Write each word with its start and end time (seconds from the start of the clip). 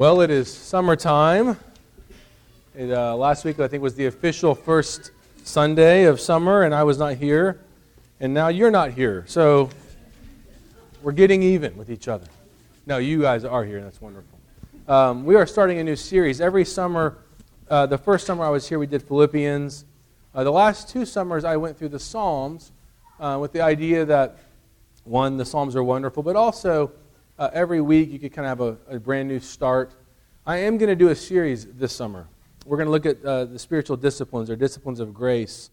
Well, 0.00 0.22
it 0.22 0.30
is 0.30 0.50
summertime. 0.50 1.58
It, 2.74 2.90
uh, 2.90 3.14
last 3.16 3.44
week, 3.44 3.60
I 3.60 3.68
think, 3.68 3.82
was 3.82 3.96
the 3.96 4.06
official 4.06 4.54
first 4.54 5.10
Sunday 5.44 6.04
of 6.04 6.18
summer, 6.18 6.62
and 6.62 6.74
I 6.74 6.84
was 6.84 6.96
not 6.96 7.16
here. 7.16 7.60
And 8.18 8.32
now 8.32 8.48
you're 8.48 8.70
not 8.70 8.92
here. 8.92 9.24
So 9.26 9.68
we're 11.02 11.12
getting 11.12 11.42
even 11.42 11.76
with 11.76 11.90
each 11.90 12.08
other. 12.08 12.24
No, 12.86 12.96
you 12.96 13.20
guys 13.20 13.44
are 13.44 13.62
here, 13.62 13.76
and 13.76 13.84
that's 13.84 14.00
wonderful. 14.00 14.38
Um, 14.88 15.26
we 15.26 15.34
are 15.34 15.44
starting 15.44 15.80
a 15.80 15.84
new 15.84 15.96
series. 15.96 16.40
Every 16.40 16.64
summer, 16.64 17.18
uh, 17.68 17.84
the 17.84 17.98
first 17.98 18.26
summer 18.26 18.42
I 18.42 18.48
was 18.48 18.66
here, 18.66 18.78
we 18.78 18.86
did 18.86 19.02
Philippians. 19.02 19.84
Uh, 20.34 20.44
the 20.44 20.50
last 20.50 20.88
two 20.88 21.04
summers, 21.04 21.44
I 21.44 21.58
went 21.58 21.76
through 21.76 21.90
the 21.90 22.00
Psalms 22.00 22.72
uh, 23.18 23.36
with 23.38 23.52
the 23.52 23.60
idea 23.60 24.06
that, 24.06 24.38
one, 25.04 25.36
the 25.36 25.44
Psalms 25.44 25.76
are 25.76 25.84
wonderful, 25.84 26.22
but 26.22 26.36
also 26.36 26.90
uh, 27.40 27.48
every 27.54 27.80
week 27.80 28.10
you 28.10 28.18
could 28.18 28.34
kind 28.34 28.46
of 28.46 28.58
have 28.58 28.78
a, 28.90 28.96
a 28.96 29.00
brand 29.00 29.26
new 29.26 29.40
start. 29.40 29.94
I 30.46 30.58
am 30.58 30.76
going 30.76 30.90
to 30.90 30.94
do 30.94 31.08
a 31.08 31.16
series 31.16 31.64
this 31.64 31.90
summer. 31.90 32.28
We're 32.66 32.76
going 32.76 32.86
to 32.86 32.92
look 32.92 33.06
at 33.06 33.24
uh, 33.24 33.46
the 33.46 33.58
spiritual 33.58 33.96
disciplines 33.96 34.50
or 34.50 34.56
disciplines 34.56 35.00
of 35.00 35.14
grace. 35.14 35.70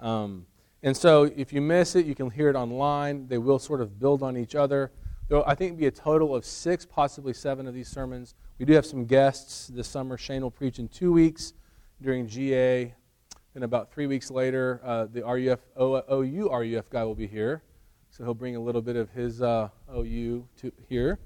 Um, 0.00 0.44
and 0.82 0.94
so 0.94 1.30
if 1.36 1.52
you 1.52 1.60
miss 1.60 1.94
it, 1.94 2.04
you 2.04 2.16
can 2.16 2.30
hear 2.30 2.50
it 2.50 2.56
online. 2.56 3.28
They 3.28 3.38
will 3.38 3.60
sort 3.60 3.80
of 3.80 4.00
build 4.00 4.24
on 4.24 4.36
each 4.36 4.56
other. 4.56 4.90
There 5.28 5.38
will, 5.38 5.44
I 5.46 5.54
think, 5.54 5.78
be 5.78 5.86
a 5.86 5.90
total 5.90 6.34
of 6.34 6.44
six, 6.44 6.84
possibly 6.84 7.32
seven 7.32 7.68
of 7.68 7.74
these 7.74 7.88
sermons. 7.88 8.34
We 8.58 8.66
do 8.66 8.72
have 8.72 8.84
some 8.84 9.06
guests 9.06 9.68
this 9.68 9.86
summer. 9.86 10.18
Shane 10.18 10.42
will 10.42 10.50
preach 10.50 10.80
in 10.80 10.88
two 10.88 11.12
weeks 11.12 11.52
during 12.02 12.26
GA. 12.26 12.92
Then 13.54 13.62
about 13.62 13.92
three 13.92 14.08
weeks 14.08 14.32
later, 14.32 14.80
uh, 14.82 15.06
the 15.06 15.22
RUF, 15.22 15.60
OU 15.80 16.50
RUF 16.50 16.90
guy 16.90 17.04
will 17.04 17.14
be 17.14 17.28
here. 17.28 17.62
So 18.16 18.22
he'll 18.22 18.32
bring 18.32 18.54
a 18.54 18.60
little 18.60 18.80
bit 18.80 18.94
of 18.94 19.10
his 19.10 19.42
uh, 19.42 19.70
OU 19.92 20.46
to 20.58 20.72
here. 20.88 21.18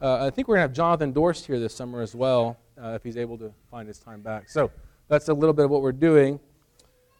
Uh, 0.00 0.24
I 0.24 0.30
think 0.30 0.46
we're 0.46 0.54
going 0.54 0.66
to 0.66 0.68
have 0.68 0.72
Jonathan 0.72 1.12
Dorst 1.12 1.46
here 1.46 1.58
this 1.58 1.74
summer 1.74 2.00
as 2.00 2.14
well, 2.14 2.56
uh, 2.80 2.90
if 2.90 3.02
he's 3.02 3.16
able 3.16 3.36
to 3.38 3.52
find 3.72 3.88
his 3.88 3.98
time 3.98 4.20
back. 4.20 4.48
So 4.48 4.70
that's 5.08 5.28
a 5.28 5.34
little 5.34 5.52
bit 5.52 5.64
of 5.64 5.72
what 5.72 5.82
we're 5.82 5.90
doing. 5.90 6.38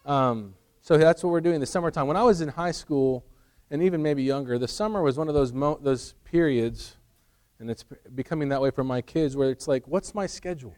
Um, 0.05 0.55
so 0.79 0.97
that's 0.97 1.21
what 1.21 1.31
we're 1.31 1.41
doing 1.41 1.59
the 1.59 1.65
summertime. 1.65 2.07
When 2.07 2.15
I 2.15 2.23
was 2.23 2.39
in 2.39 2.47
high 2.47 2.71
school, 2.71 3.25
and 3.69 3.83
even 3.83 4.01
maybe 4.01 4.23
younger, 4.23 4.57
the 4.57 4.69
summer 4.69 5.01
was 5.01 5.17
one 5.17 5.27
of 5.27 5.33
those 5.33 5.51
mo- 5.51 5.79
those 5.83 6.13
periods, 6.23 6.95
and 7.59 7.69
it's 7.69 7.83
becoming 8.15 8.47
that 8.47 8.61
way 8.61 8.71
for 8.71 8.85
my 8.85 9.01
kids, 9.01 9.35
where 9.35 9.49
it's 9.49 9.67
like, 9.67 9.85
what's 9.85 10.15
my 10.15 10.27
schedule? 10.27 10.77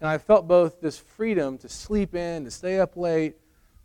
And 0.00 0.10
I 0.10 0.18
felt 0.18 0.48
both 0.48 0.80
this 0.80 0.98
freedom 0.98 1.56
to 1.58 1.68
sleep 1.68 2.16
in, 2.16 2.42
to 2.46 2.50
stay 2.50 2.80
up 2.80 2.96
late, 2.96 3.36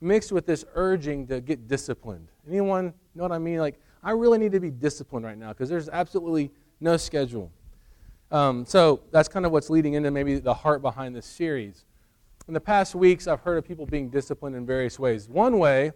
mixed 0.02 0.32
with 0.32 0.48
this 0.48 0.66
urging 0.74 1.28
to 1.28 1.40
get 1.40 1.68
disciplined. 1.68 2.30
Anyone 2.50 2.96
know 3.16 3.24
what 3.24 3.32
I 3.32 3.40
mean? 3.40 3.60
Like, 3.60 3.80
I 4.04 4.12
really 4.12 4.38
need 4.38 4.52
to 4.52 4.60
be 4.60 4.70
disciplined 4.70 5.26
right 5.26 5.38
now 5.38 5.50
because 5.50 5.70
there's 5.70 5.90
absolutely 5.90 6.52
no 6.80 6.98
schedule. 6.98 7.52
Um, 8.32 8.66
so 8.66 9.02
that's 9.12 9.28
kind 9.28 9.46
of 9.46 9.52
what's 9.52 9.70
leading 9.70 9.94
into 9.94 10.12
maybe 10.12 10.40
the 10.40 10.54
heart 10.54 10.82
behind 10.82 11.16
this 11.16 11.26
series. 11.26 11.86
In 12.48 12.54
the 12.54 12.62
past 12.62 12.94
weeks, 12.94 13.28
I've 13.28 13.42
heard 13.42 13.58
of 13.58 13.66
people 13.68 13.86
being 13.86 14.10
disciplined 14.10 14.56
in 14.56 14.66
various 14.66 15.00
ways. 15.00 15.28
One 15.28 15.58
way, 15.58 15.94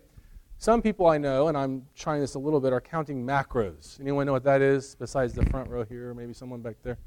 some 0.57 0.81
people 0.81 1.07
I 1.07 1.17
know, 1.17 1.47
and 1.47 1.57
I'm 1.57 1.85
trying 1.95 2.21
this 2.21 2.35
a 2.35 2.39
little 2.39 2.59
bit, 2.59 2.73
are 2.73 2.81
counting 2.81 3.25
macros. 3.25 3.99
Anyone 4.01 4.25
know 4.25 4.31
what 4.31 4.43
that 4.43 4.61
is 4.61 4.95
besides 4.95 5.33
the 5.33 5.45
front 5.45 5.69
row 5.69 5.85
here, 5.85 6.09
or 6.09 6.15
maybe 6.15 6.33
someone 6.33 6.61
back 6.61 6.75
there? 6.83 6.97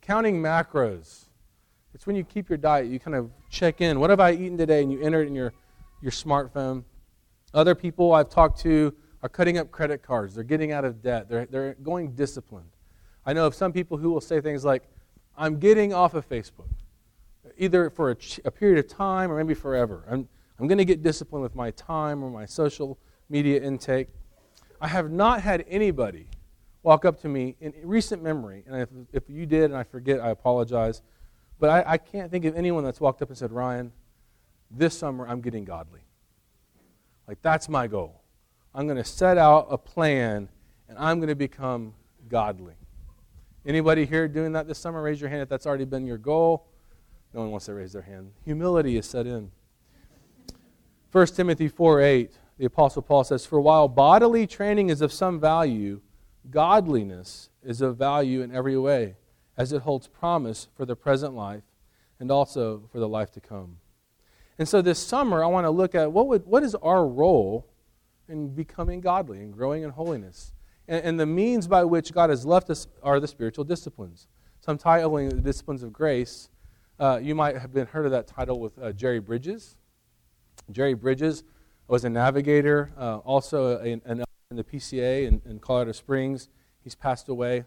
Counting 0.00 0.40
macros. 0.42 1.26
It's 1.94 2.06
when 2.06 2.16
you 2.16 2.24
keep 2.24 2.48
your 2.48 2.58
diet, 2.58 2.86
you 2.86 2.98
kind 2.98 3.14
of 3.14 3.30
check 3.50 3.80
in. 3.80 4.00
What 4.00 4.10
have 4.10 4.20
I 4.20 4.32
eaten 4.32 4.58
today? 4.58 4.82
And 4.82 4.90
you 4.90 5.00
enter 5.02 5.22
it 5.22 5.28
in 5.28 5.34
your, 5.34 5.52
your 6.02 6.12
smartphone. 6.12 6.84
Other 7.54 7.74
people 7.74 8.12
I've 8.12 8.28
talked 8.28 8.60
to 8.60 8.94
are 9.26 9.28
cutting 9.28 9.58
up 9.58 9.72
credit 9.72 10.04
cards. 10.04 10.36
They're 10.36 10.44
getting 10.44 10.70
out 10.70 10.84
of 10.84 11.02
debt. 11.02 11.28
They're, 11.28 11.46
they're 11.46 11.74
going 11.82 12.12
disciplined. 12.12 12.70
I 13.26 13.32
know 13.32 13.44
of 13.44 13.56
some 13.56 13.72
people 13.72 13.98
who 13.98 14.10
will 14.10 14.20
say 14.20 14.40
things 14.40 14.64
like, 14.64 14.84
I'm 15.36 15.58
getting 15.58 15.92
off 15.92 16.14
of 16.14 16.28
Facebook, 16.28 16.68
either 17.58 17.90
for 17.90 18.12
a, 18.12 18.16
a 18.44 18.52
period 18.52 18.78
of 18.78 18.88
time 18.88 19.32
or 19.32 19.36
maybe 19.36 19.52
forever. 19.52 20.04
I'm, 20.08 20.28
I'm 20.60 20.68
going 20.68 20.78
to 20.78 20.84
get 20.84 21.02
disciplined 21.02 21.42
with 21.42 21.56
my 21.56 21.72
time 21.72 22.22
or 22.22 22.30
my 22.30 22.46
social 22.46 23.00
media 23.28 23.60
intake. 23.60 24.06
I 24.80 24.86
have 24.86 25.10
not 25.10 25.40
had 25.42 25.64
anybody 25.68 26.28
walk 26.84 27.04
up 27.04 27.20
to 27.22 27.28
me 27.28 27.56
in 27.60 27.72
recent 27.82 28.22
memory, 28.22 28.62
and 28.68 28.80
if, 28.80 28.88
if 29.12 29.28
you 29.28 29.44
did 29.44 29.64
and 29.64 29.76
I 29.76 29.82
forget, 29.82 30.20
I 30.20 30.30
apologize, 30.30 31.02
but 31.58 31.68
I, 31.68 31.94
I 31.94 31.98
can't 31.98 32.30
think 32.30 32.44
of 32.44 32.54
anyone 32.54 32.84
that's 32.84 33.00
walked 33.00 33.22
up 33.22 33.28
and 33.28 33.36
said, 33.36 33.50
Ryan, 33.50 33.90
this 34.70 34.96
summer 34.96 35.26
I'm 35.26 35.40
getting 35.40 35.64
godly. 35.64 36.02
Like, 37.26 37.42
that's 37.42 37.68
my 37.68 37.88
goal. 37.88 38.22
I'm 38.76 38.86
going 38.86 38.98
to 38.98 39.04
set 39.04 39.38
out 39.38 39.68
a 39.70 39.78
plan 39.78 40.50
and 40.86 40.98
I'm 40.98 41.18
going 41.18 41.30
to 41.30 41.34
become 41.34 41.94
godly. 42.28 42.74
Anybody 43.64 44.04
here 44.04 44.28
doing 44.28 44.52
that 44.52 44.68
this 44.68 44.78
summer? 44.78 45.00
Raise 45.00 45.18
your 45.18 45.30
hand 45.30 45.40
if 45.40 45.48
that's 45.48 45.66
already 45.66 45.86
been 45.86 46.06
your 46.06 46.18
goal. 46.18 46.66
No 47.32 47.40
one 47.40 47.50
wants 47.50 47.66
to 47.66 47.74
raise 47.74 47.94
their 47.94 48.02
hand. 48.02 48.32
Humility 48.44 48.98
is 48.98 49.06
set 49.06 49.26
in. 49.26 49.50
1 51.10 51.26
Timothy 51.28 51.68
4 51.68 52.02
8, 52.02 52.32
the 52.58 52.66
Apostle 52.66 53.00
Paul 53.00 53.24
says, 53.24 53.46
For 53.46 53.62
while 53.62 53.88
bodily 53.88 54.46
training 54.46 54.90
is 54.90 55.00
of 55.00 55.10
some 55.10 55.40
value, 55.40 56.02
godliness 56.50 57.48
is 57.62 57.80
of 57.80 57.96
value 57.96 58.42
in 58.42 58.54
every 58.54 58.76
way, 58.76 59.16
as 59.56 59.72
it 59.72 59.82
holds 59.82 60.06
promise 60.06 60.68
for 60.76 60.84
the 60.84 60.94
present 60.94 61.32
life 61.34 61.62
and 62.20 62.30
also 62.30 62.82
for 62.92 62.98
the 62.98 63.08
life 63.08 63.30
to 63.32 63.40
come. 63.40 63.78
And 64.58 64.68
so 64.68 64.82
this 64.82 64.98
summer, 64.98 65.42
I 65.42 65.46
want 65.46 65.64
to 65.64 65.70
look 65.70 65.94
at 65.94 66.12
what, 66.12 66.28
would, 66.28 66.44
what 66.44 66.62
is 66.62 66.74
our 66.74 67.06
role 67.06 67.66
in 68.28 68.48
becoming 68.48 69.00
godly 69.00 69.38
and 69.38 69.52
growing 69.52 69.82
in 69.82 69.90
holiness. 69.90 70.52
And, 70.88 71.04
and, 71.04 71.20
the 71.20 71.26
means 71.26 71.66
by 71.66 71.84
which 71.84 72.12
God 72.12 72.30
has 72.30 72.46
left 72.46 72.70
us 72.70 72.86
are 73.02 73.18
the 73.18 73.28
spiritual 73.28 73.64
disciplines. 73.64 74.28
So 74.60 74.72
I'm 74.72 74.78
titling 74.78 75.30
the 75.30 75.40
disciplines 75.40 75.82
of 75.82 75.92
grace. 75.92 76.48
Uh, 76.98 77.18
you 77.22 77.34
might 77.34 77.58
have 77.58 77.72
been 77.72 77.86
heard 77.86 78.04
of 78.04 78.12
that 78.12 78.26
title 78.26 78.60
with 78.60 78.78
uh, 78.78 78.92
Jerry 78.92 79.18
Bridges. 79.18 79.76
Jerry 80.70 80.94
Bridges 80.94 81.44
was 81.88 82.04
a 82.04 82.10
navigator, 82.10 82.92
uh, 82.98 83.18
also 83.18 83.78
an 83.78 84.24
in 84.50 84.56
the 84.56 84.64
PCA 84.64 85.26
in, 85.26 85.42
in 85.44 85.58
Colorado 85.58 85.92
Springs. 85.92 86.48
He's 86.82 86.94
passed 86.94 87.28
away. 87.28 87.64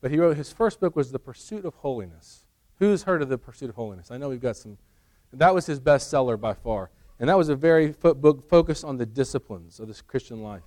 But 0.00 0.10
he 0.10 0.18
wrote 0.18 0.36
his 0.36 0.52
first 0.52 0.80
book 0.80 0.96
was 0.96 1.12
The 1.12 1.18
Pursuit 1.18 1.64
of 1.64 1.74
Holiness. 1.74 2.46
Who's 2.78 3.02
heard 3.02 3.22
of 3.22 3.28
The 3.28 3.38
Pursuit 3.38 3.68
of 3.68 3.76
Holiness? 3.76 4.10
I 4.10 4.16
know 4.16 4.28
we've 4.28 4.40
got 4.40 4.56
some. 4.56 4.78
That 5.32 5.54
was 5.54 5.66
his 5.66 5.80
bestseller 5.80 6.40
by 6.40 6.54
far. 6.54 6.90
And 7.18 7.28
that 7.28 7.38
was 7.38 7.48
a 7.48 7.56
very 7.56 7.92
book 7.92 8.48
focused 8.48 8.84
on 8.84 8.96
the 8.98 9.06
disciplines 9.06 9.80
of 9.80 9.88
this 9.88 10.02
Christian 10.02 10.42
life. 10.42 10.62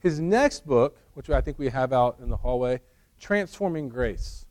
His 0.00 0.20
next 0.20 0.66
book, 0.66 0.98
which 1.14 1.30
I 1.30 1.40
think 1.40 1.58
we 1.58 1.68
have 1.68 1.92
out 1.92 2.18
in 2.20 2.28
the 2.28 2.36
hallway, 2.36 2.80
Transforming 3.20 3.88
Grace. 3.88 4.46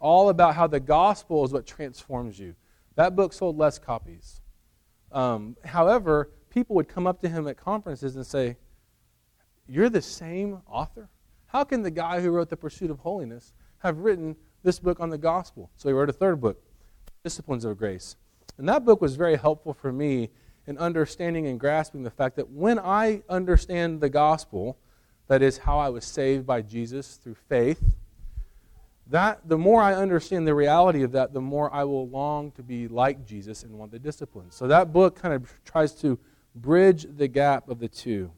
All 0.00 0.28
about 0.28 0.54
how 0.54 0.66
the 0.66 0.80
gospel 0.80 1.44
is 1.44 1.52
what 1.52 1.66
transforms 1.66 2.38
you. 2.38 2.54
That 2.94 3.14
book 3.14 3.32
sold 3.32 3.58
less 3.58 3.78
copies. 3.78 4.40
Um, 5.12 5.56
however, 5.64 6.30
people 6.50 6.76
would 6.76 6.88
come 6.88 7.06
up 7.06 7.20
to 7.22 7.28
him 7.28 7.46
at 7.46 7.56
conferences 7.56 8.16
and 8.16 8.24
say, 8.24 8.56
You're 9.66 9.90
the 9.90 10.02
same 10.02 10.62
author? 10.66 11.08
How 11.46 11.64
can 11.64 11.82
the 11.82 11.90
guy 11.90 12.20
who 12.20 12.30
wrote 12.30 12.48
The 12.48 12.56
Pursuit 12.56 12.90
of 12.90 12.98
Holiness 13.00 13.52
have 13.78 13.98
written 13.98 14.36
this 14.62 14.78
book 14.78 15.00
on 15.00 15.10
the 15.10 15.18
gospel? 15.18 15.70
So 15.76 15.88
he 15.88 15.92
wrote 15.92 16.08
a 16.08 16.14
third 16.14 16.40
book, 16.40 16.62
Disciplines 17.22 17.64
of 17.64 17.76
Grace. 17.76 18.16
And 18.58 18.68
that 18.68 18.84
book 18.84 19.00
was 19.00 19.16
very 19.16 19.36
helpful 19.36 19.74
for 19.74 19.92
me 19.92 20.30
in 20.66 20.78
understanding 20.78 21.46
and 21.46 21.60
grasping 21.60 22.02
the 22.02 22.10
fact 22.10 22.36
that 22.36 22.50
when 22.50 22.78
I 22.78 23.22
understand 23.28 24.00
the 24.00 24.08
gospel, 24.08 24.76
that 25.28 25.42
is 25.42 25.58
how 25.58 25.78
I 25.78 25.88
was 25.88 26.04
saved 26.04 26.46
by 26.46 26.62
Jesus 26.62 27.16
through 27.16 27.36
faith, 27.48 27.96
that 29.08 29.48
the 29.48 29.58
more 29.58 29.80
I 29.80 29.94
understand 29.94 30.46
the 30.46 30.54
reality 30.54 31.02
of 31.02 31.12
that, 31.12 31.32
the 31.32 31.40
more 31.40 31.72
I 31.72 31.84
will 31.84 32.08
long 32.08 32.50
to 32.52 32.62
be 32.62 32.88
like 32.88 33.24
Jesus 33.24 33.62
and 33.62 33.72
want 33.78 33.92
the 33.92 33.98
discipline. 33.98 34.50
So 34.50 34.66
that 34.66 34.92
book 34.92 35.14
kind 35.14 35.34
of 35.34 35.52
tries 35.64 35.92
to 36.00 36.18
bridge 36.56 37.06
the 37.16 37.28
gap 37.28 37.68
of 37.68 37.78
the 37.78 37.88
two. 37.88 38.32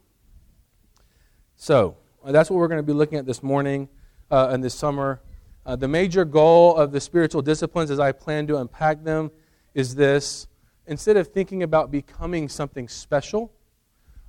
So 1.56 1.96
that's 2.26 2.50
what 2.50 2.58
we're 2.58 2.68
going 2.68 2.80
to 2.80 2.86
be 2.86 2.92
looking 2.92 3.18
at 3.18 3.24
this 3.24 3.42
morning 3.42 3.88
uh, 4.30 4.48
and 4.50 4.62
this 4.62 4.74
summer. 4.74 5.22
Uh, 5.64 5.76
the 5.76 5.88
major 5.88 6.24
goal 6.24 6.76
of 6.76 6.92
the 6.92 7.00
spiritual 7.00 7.42
disciplines, 7.42 7.90
as 7.90 8.00
I 8.00 8.12
plan 8.12 8.46
to 8.48 8.58
unpack 8.58 9.04
them, 9.04 9.30
is 9.74 9.94
this 9.94 10.47
instead 10.88 11.16
of 11.16 11.28
thinking 11.28 11.62
about 11.62 11.90
becoming 11.90 12.48
something 12.48 12.88
special, 12.88 13.52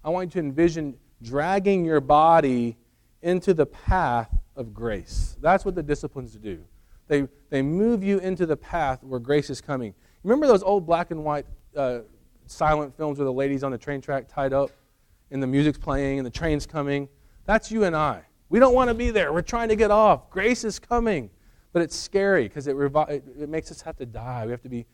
I 0.03 0.09
want 0.09 0.35
you 0.35 0.41
to 0.41 0.47
envision 0.47 0.95
dragging 1.23 1.85
your 1.85 2.01
body 2.01 2.77
into 3.21 3.53
the 3.53 3.65
path 3.65 4.29
of 4.55 4.73
grace. 4.73 5.37
That's 5.41 5.65
what 5.65 5.75
the 5.75 5.83
disciplines 5.83 6.35
do. 6.35 6.63
They, 7.07 7.27
they 7.49 7.61
move 7.61 8.03
you 8.03 8.19
into 8.19 8.45
the 8.45 8.55
path 8.55 9.03
where 9.03 9.19
grace 9.19 9.49
is 9.49 9.61
coming. 9.61 9.95
Remember 10.23 10.47
those 10.47 10.61
old 10.61 10.85
black 10.85 11.11
and 11.11 11.23
white 11.23 11.45
uh, 11.75 11.99
silent 12.45 12.95
films 12.95 13.17
where 13.17 13.25
the 13.25 13.33
ladies 13.33 13.63
on 13.63 13.71
the 13.71 13.77
train 13.77 14.01
track 14.01 14.27
tied 14.27 14.53
up 14.53 14.69
and 15.31 15.41
the 15.41 15.47
music's 15.47 15.77
playing 15.77 16.19
and 16.19 16.25
the 16.25 16.31
train's 16.31 16.65
coming? 16.65 17.09
That's 17.45 17.71
you 17.71 17.85
and 17.85 17.95
I. 17.95 18.21
We 18.49 18.59
don't 18.59 18.73
want 18.73 18.89
to 18.89 18.93
be 18.93 19.11
there. 19.11 19.33
We're 19.33 19.41
trying 19.41 19.69
to 19.69 19.75
get 19.75 19.91
off. 19.91 20.29
Grace 20.29 20.63
is 20.63 20.77
coming. 20.77 21.29
But 21.71 21.83
it's 21.83 21.95
scary 21.95 22.47
because 22.47 22.67
it, 22.67 22.75
revi- 22.75 23.09
it, 23.09 23.23
it 23.41 23.49
makes 23.49 23.71
us 23.71 23.81
have 23.81 23.95
to 23.97 24.05
die. 24.05 24.45
We 24.45 24.51
have 24.51 24.61
to 24.63 24.69
be 24.69 24.85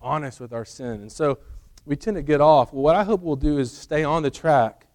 honest 0.00 0.40
with 0.40 0.52
our 0.52 0.64
sin. 0.64 1.00
And 1.00 1.12
so 1.12 1.38
we 1.86 1.96
tend 1.96 2.16
to 2.16 2.22
get 2.22 2.40
off. 2.40 2.72
Well, 2.72 2.82
what 2.82 2.96
I 2.96 3.04
hope 3.04 3.22
we'll 3.22 3.36
do 3.36 3.58
is 3.58 3.72
stay 3.72 4.04
on 4.04 4.22
the 4.22 4.30
track, 4.30 4.86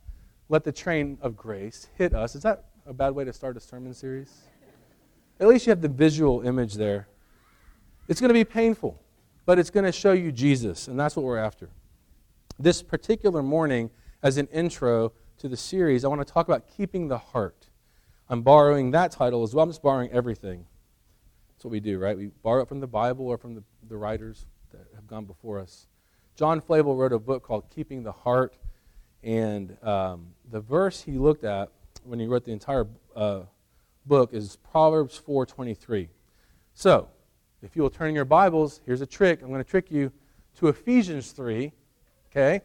let 0.49 0.63
the 0.63 0.71
train 0.71 1.17
of 1.21 1.35
grace 1.35 1.87
hit 1.97 2.13
us. 2.13 2.35
Is 2.35 2.43
that 2.43 2.65
a 2.85 2.93
bad 2.93 3.15
way 3.15 3.25
to 3.25 3.33
start 3.33 3.57
a 3.57 3.59
sermon 3.59 3.93
series? 3.93 4.31
At 5.39 5.47
least 5.47 5.65
you 5.65 5.71
have 5.71 5.81
the 5.81 5.89
visual 5.89 6.41
image 6.41 6.75
there. 6.75 7.07
It's 8.07 8.19
going 8.19 8.29
to 8.29 8.33
be 8.33 8.43
painful, 8.43 9.01
but 9.45 9.57
it's 9.57 9.69
going 9.69 9.85
to 9.85 9.91
show 9.91 10.11
you 10.11 10.31
Jesus, 10.31 10.87
and 10.87 10.99
that's 10.99 11.15
what 11.15 11.25
we're 11.25 11.37
after. 11.37 11.69
This 12.59 12.83
particular 12.83 13.41
morning, 13.41 13.89
as 14.21 14.37
an 14.37 14.47
intro 14.47 15.13
to 15.39 15.47
the 15.47 15.57
series, 15.57 16.05
I 16.05 16.09
want 16.09 16.25
to 16.25 16.31
talk 16.31 16.47
about 16.47 16.67
keeping 16.67 17.07
the 17.07 17.17
heart. 17.17 17.69
I'm 18.29 18.41
borrowing 18.41 18.91
that 18.91 19.11
title 19.11 19.43
as 19.43 19.55
well. 19.55 19.63
I'm 19.63 19.69
just 19.69 19.81
borrowing 19.81 20.11
everything. 20.11 20.65
That's 21.51 21.65
what 21.65 21.71
we 21.71 21.79
do, 21.79 21.97
right? 21.97 22.15
We 22.15 22.27
borrow 22.27 22.61
it 22.61 22.67
from 22.67 22.79
the 22.79 22.87
Bible 22.87 23.27
or 23.27 23.37
from 23.37 23.55
the, 23.55 23.63
the 23.89 23.97
writers 23.97 24.45
have 25.03 25.09
gone 25.09 25.25
before 25.25 25.59
us. 25.59 25.87
John 26.35 26.61
Flavel 26.61 26.95
wrote 26.95 27.11
a 27.11 27.19
book 27.19 27.43
called 27.43 27.65
Keeping 27.69 28.03
the 28.03 28.11
Heart, 28.11 28.55
and 29.21 29.77
um, 29.83 30.27
the 30.49 30.61
verse 30.61 31.01
he 31.01 31.13
looked 31.13 31.43
at 31.43 31.69
when 32.03 32.19
he 32.19 32.25
wrote 32.25 32.45
the 32.45 32.53
entire 32.53 32.87
uh, 33.15 33.41
book 34.05 34.33
is 34.33 34.57
Proverbs 34.71 35.21
4:23. 35.27 36.07
So, 36.73 37.09
if 37.61 37.75
you 37.75 37.81
will 37.81 37.89
turn 37.89 38.09
in 38.09 38.15
your 38.15 38.25
Bibles, 38.25 38.79
here's 38.85 39.01
a 39.01 39.05
trick. 39.05 39.41
I'm 39.41 39.49
going 39.49 39.63
to 39.63 39.69
trick 39.69 39.91
you 39.91 40.11
to 40.59 40.69
Ephesians 40.69 41.31
3. 41.31 41.71
Okay? 42.31 42.61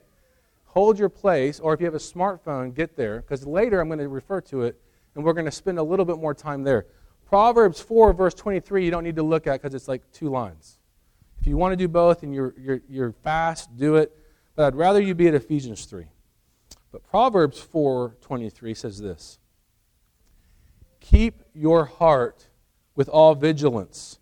Hold 0.67 0.99
your 0.99 1.09
place, 1.09 1.59
or 1.59 1.75
if 1.75 1.81
you 1.81 1.87
have 1.87 1.95
a 1.95 1.99
smartphone, 1.99 2.73
get 2.73 2.97
there, 2.97 3.21
because 3.21 3.47
later 3.47 3.81
I'm 3.81 3.89
going 3.89 3.99
to 3.99 4.09
refer 4.09 4.41
to 4.43 4.63
it, 4.63 4.81
and 5.15 5.25
we're 5.25 5.33
going 5.33 5.45
to 5.45 5.51
spend 5.51 5.79
a 5.79 5.83
little 5.83 6.05
bit 6.05 6.19
more 6.19 6.35
time 6.35 6.63
there. 6.63 6.87
Proverbs 7.27 7.81
4, 7.81 8.13
verse 8.13 8.35
23, 8.35 8.85
you 8.85 8.91
don't 8.91 9.05
need 9.05 9.17
to 9.17 9.23
look 9.23 9.47
at 9.47 9.61
because 9.61 9.75
it's 9.75 9.89
like 9.89 10.03
two 10.13 10.29
lines. 10.29 10.78
If 11.41 11.47
you 11.47 11.57
want 11.57 11.73
to 11.73 11.77
do 11.77 11.89
both 11.89 12.23
and 12.23 12.35
you're, 12.35 12.55
you're, 12.59 12.81
you're 12.89 13.13
fast, 13.13 13.77
do 13.77 13.97
it. 13.97 14.17
But 14.55 14.67
I'd 14.67 14.77
rather 14.77 15.01
you 15.01 15.15
be 15.15 15.29
at 15.29 15.35
Ephesians 15.35 15.85
3. 15.85 16.07
But 16.91 17.03
Proverbs 17.09 17.61
4:23 17.61 18.77
says 18.77 18.99
this: 18.99 19.39
Keep 21.01 21.43
your 21.55 21.85
heart 21.85 22.49
with 22.95 23.09
all 23.09 23.35
vigilance, 23.35 24.19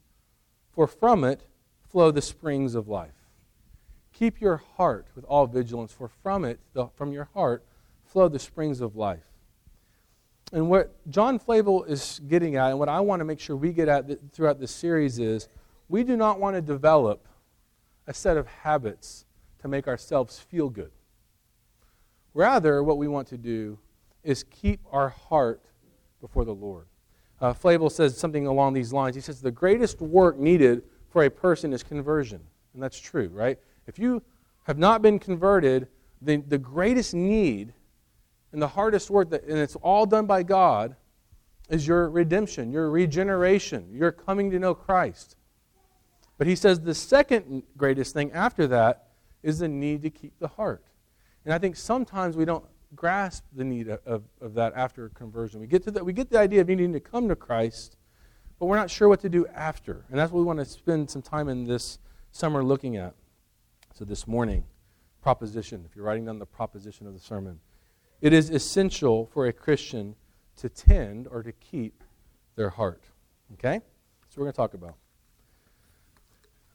for 0.73 0.87
from 0.87 1.25
it 1.25 1.47
flow 1.89 2.11
the 2.11 2.21
springs 2.21 2.75
of 2.75 2.89
life. 2.89 3.15
Keep 4.13 4.41
your 4.41 4.57
heart 4.77 5.07
with 5.15 5.25
all 5.25 5.47
vigilance, 5.47 5.93
for 5.93 6.09
from 6.09 6.45
it, 6.45 6.59
the, 6.73 6.89
from 6.89 7.13
your 7.13 7.29
heart, 7.35 7.65
flow 8.05 8.29
the 8.29 8.39
springs 8.39 8.81
of 8.81 8.97
life. 8.97 9.25
And 10.53 10.71
what 10.71 10.95
John 11.11 11.39
Flavel 11.39 11.85
is 11.85 12.21
getting 12.29 12.57
at, 12.57 12.71
and 12.71 12.79
what 12.79 12.89
I 12.89 13.01
want 13.01 13.21
to 13.21 13.25
make 13.25 13.41
sure 13.41 13.57
we 13.57 13.73
get 13.73 13.89
at 13.89 14.07
throughout 14.33 14.61
this 14.61 14.71
series 14.71 15.19
is 15.19 15.49
we 15.89 16.03
do 16.03 16.17
not 16.17 16.41
want 16.41 16.57
to 16.57 16.63
develop 16.63 17.27
a 18.07 18.15
set 18.15 18.37
of 18.37 18.47
habits 18.47 19.25
to 19.61 19.69
make 19.69 19.89
ourselves 19.89 20.39
feel 20.39 20.69
good. 20.69 20.91
Rather, 22.35 22.83
what 22.83 22.99
we 22.99 23.09
want 23.09 23.29
to 23.29 23.39
do 23.39 23.79
is 24.23 24.45
keep 24.45 24.81
our 24.93 25.09
heart 25.09 25.63
before 26.21 26.45
the 26.45 26.55
Lord. 26.55 26.87
Uh, 27.41 27.53
Flavel 27.53 27.91
says 27.91 28.17
something 28.17 28.47
along 28.47 28.75
these 28.75 28.93
lines. 28.93 29.15
He 29.15 29.21
says, 29.21 29.41
The 29.41 29.51
greatest 29.51 30.01
work 30.01 30.39
needed 30.39 30.83
for 31.11 31.25
a 31.25 31.31
person 31.31 31.73
is 31.73 31.83
conversion. 31.83 32.41
And 32.75 32.83
that's 32.83 32.99
true, 32.99 33.29
right? 33.29 33.59
If 33.87 33.99
you 33.99 34.23
have 34.65 34.79
not 34.79 35.03
been 35.03 35.19
converted, 35.19 35.89
the, 36.21 36.37
the 36.37 36.59
greatest 36.59 37.15
need 37.15 37.73
and 38.53 38.61
the 38.61 38.69
hardest 38.69 39.11
work, 39.11 39.31
that, 39.31 39.45
and 39.45 39.59
it's 39.59 39.77
all 39.77 40.07
done 40.07 40.27
by 40.27 40.43
God, 40.43 40.97
is 41.69 41.87
your 41.87 42.09
redemption, 42.11 42.71
your 42.73 42.91
regeneration, 42.91 43.89
your 43.93 44.13
coming 44.13 44.51
to 44.51 44.59
know 44.59 44.75
Christ. 44.75 45.36
But 46.39 46.47
he 46.47 46.57
says 46.57 46.81
the 46.81 46.95
second 46.95 47.63
greatest 47.77 48.13
thing 48.13 48.33
after 48.33 48.67
that 48.69 49.09
is 49.43 49.61
the 49.61 49.69
need 49.69 50.03
to 50.03 50.11
keep 50.11 50.39
the 50.39 50.49
heart. 50.49 50.85
And 51.45 51.55
I 51.55 51.59
think 51.59 51.77
sometimes 51.77 52.37
we 52.37 52.45
don't 52.45 52.65
grasp 52.95 53.45
the 53.55 53.65
need 53.65 53.89
of, 53.89 54.25
of 54.41 54.55
that 54.55 54.73
after 54.75 55.09
conversion. 55.11 55.61
We 55.61 55.67
get, 55.67 55.83
to 55.85 55.91
the, 55.91 56.05
we 56.05 56.13
get 56.13 56.31
the 56.31 56.39
idea 56.39 56.61
of 56.61 56.69
needing 56.69 56.93
to 56.93 57.01
come 57.01 57.29
to 57.29 57.37
Christ, 57.37 57.97
but 58.59 58.67
we're 58.67 58.77
not 58.77 58.91
sure 58.91 59.09
what 59.09 59.21
to 59.21 59.29
do 59.29 59.47
after. 59.49 60.05
And 60.11 60.19
that's 60.19 60.33
what 60.33 60.41
we 60.41 60.45
want 60.45 60.59
to 60.59 60.65
spend 60.65 61.11
some 61.11 61.23
time 61.23 61.49
in 61.49 61.65
this 61.65 61.99
summer 62.33 62.63
looking 62.63 62.97
at. 62.97 63.15
So 63.95 64.05
this 64.05 64.27
morning, 64.27 64.65
proposition, 65.23 65.85
if 65.89 65.97
you're 65.97 66.05
writing 66.05 66.27
down 66.27 66.39
the 66.39 66.47
proposition 66.47 67.07
of 67.07 67.15
the 67.15 67.21
sermon, 67.21 67.61
it 68.21 68.33
is 68.33 68.51
essential 68.51 69.27
for 69.27 69.47
a 69.47 69.53
Christian 69.53 70.17
to 70.57 70.69
tend 70.69 71.29
or 71.29 71.43
to 71.43 71.53
keep 71.53 72.03
their 72.57 72.71
heart. 72.71 73.05
Okay? 73.55 73.81
So 74.29 74.41
we're 74.41 74.45
going 74.45 74.53
to 74.53 74.57
talk 74.57 74.75
about. 74.75 74.97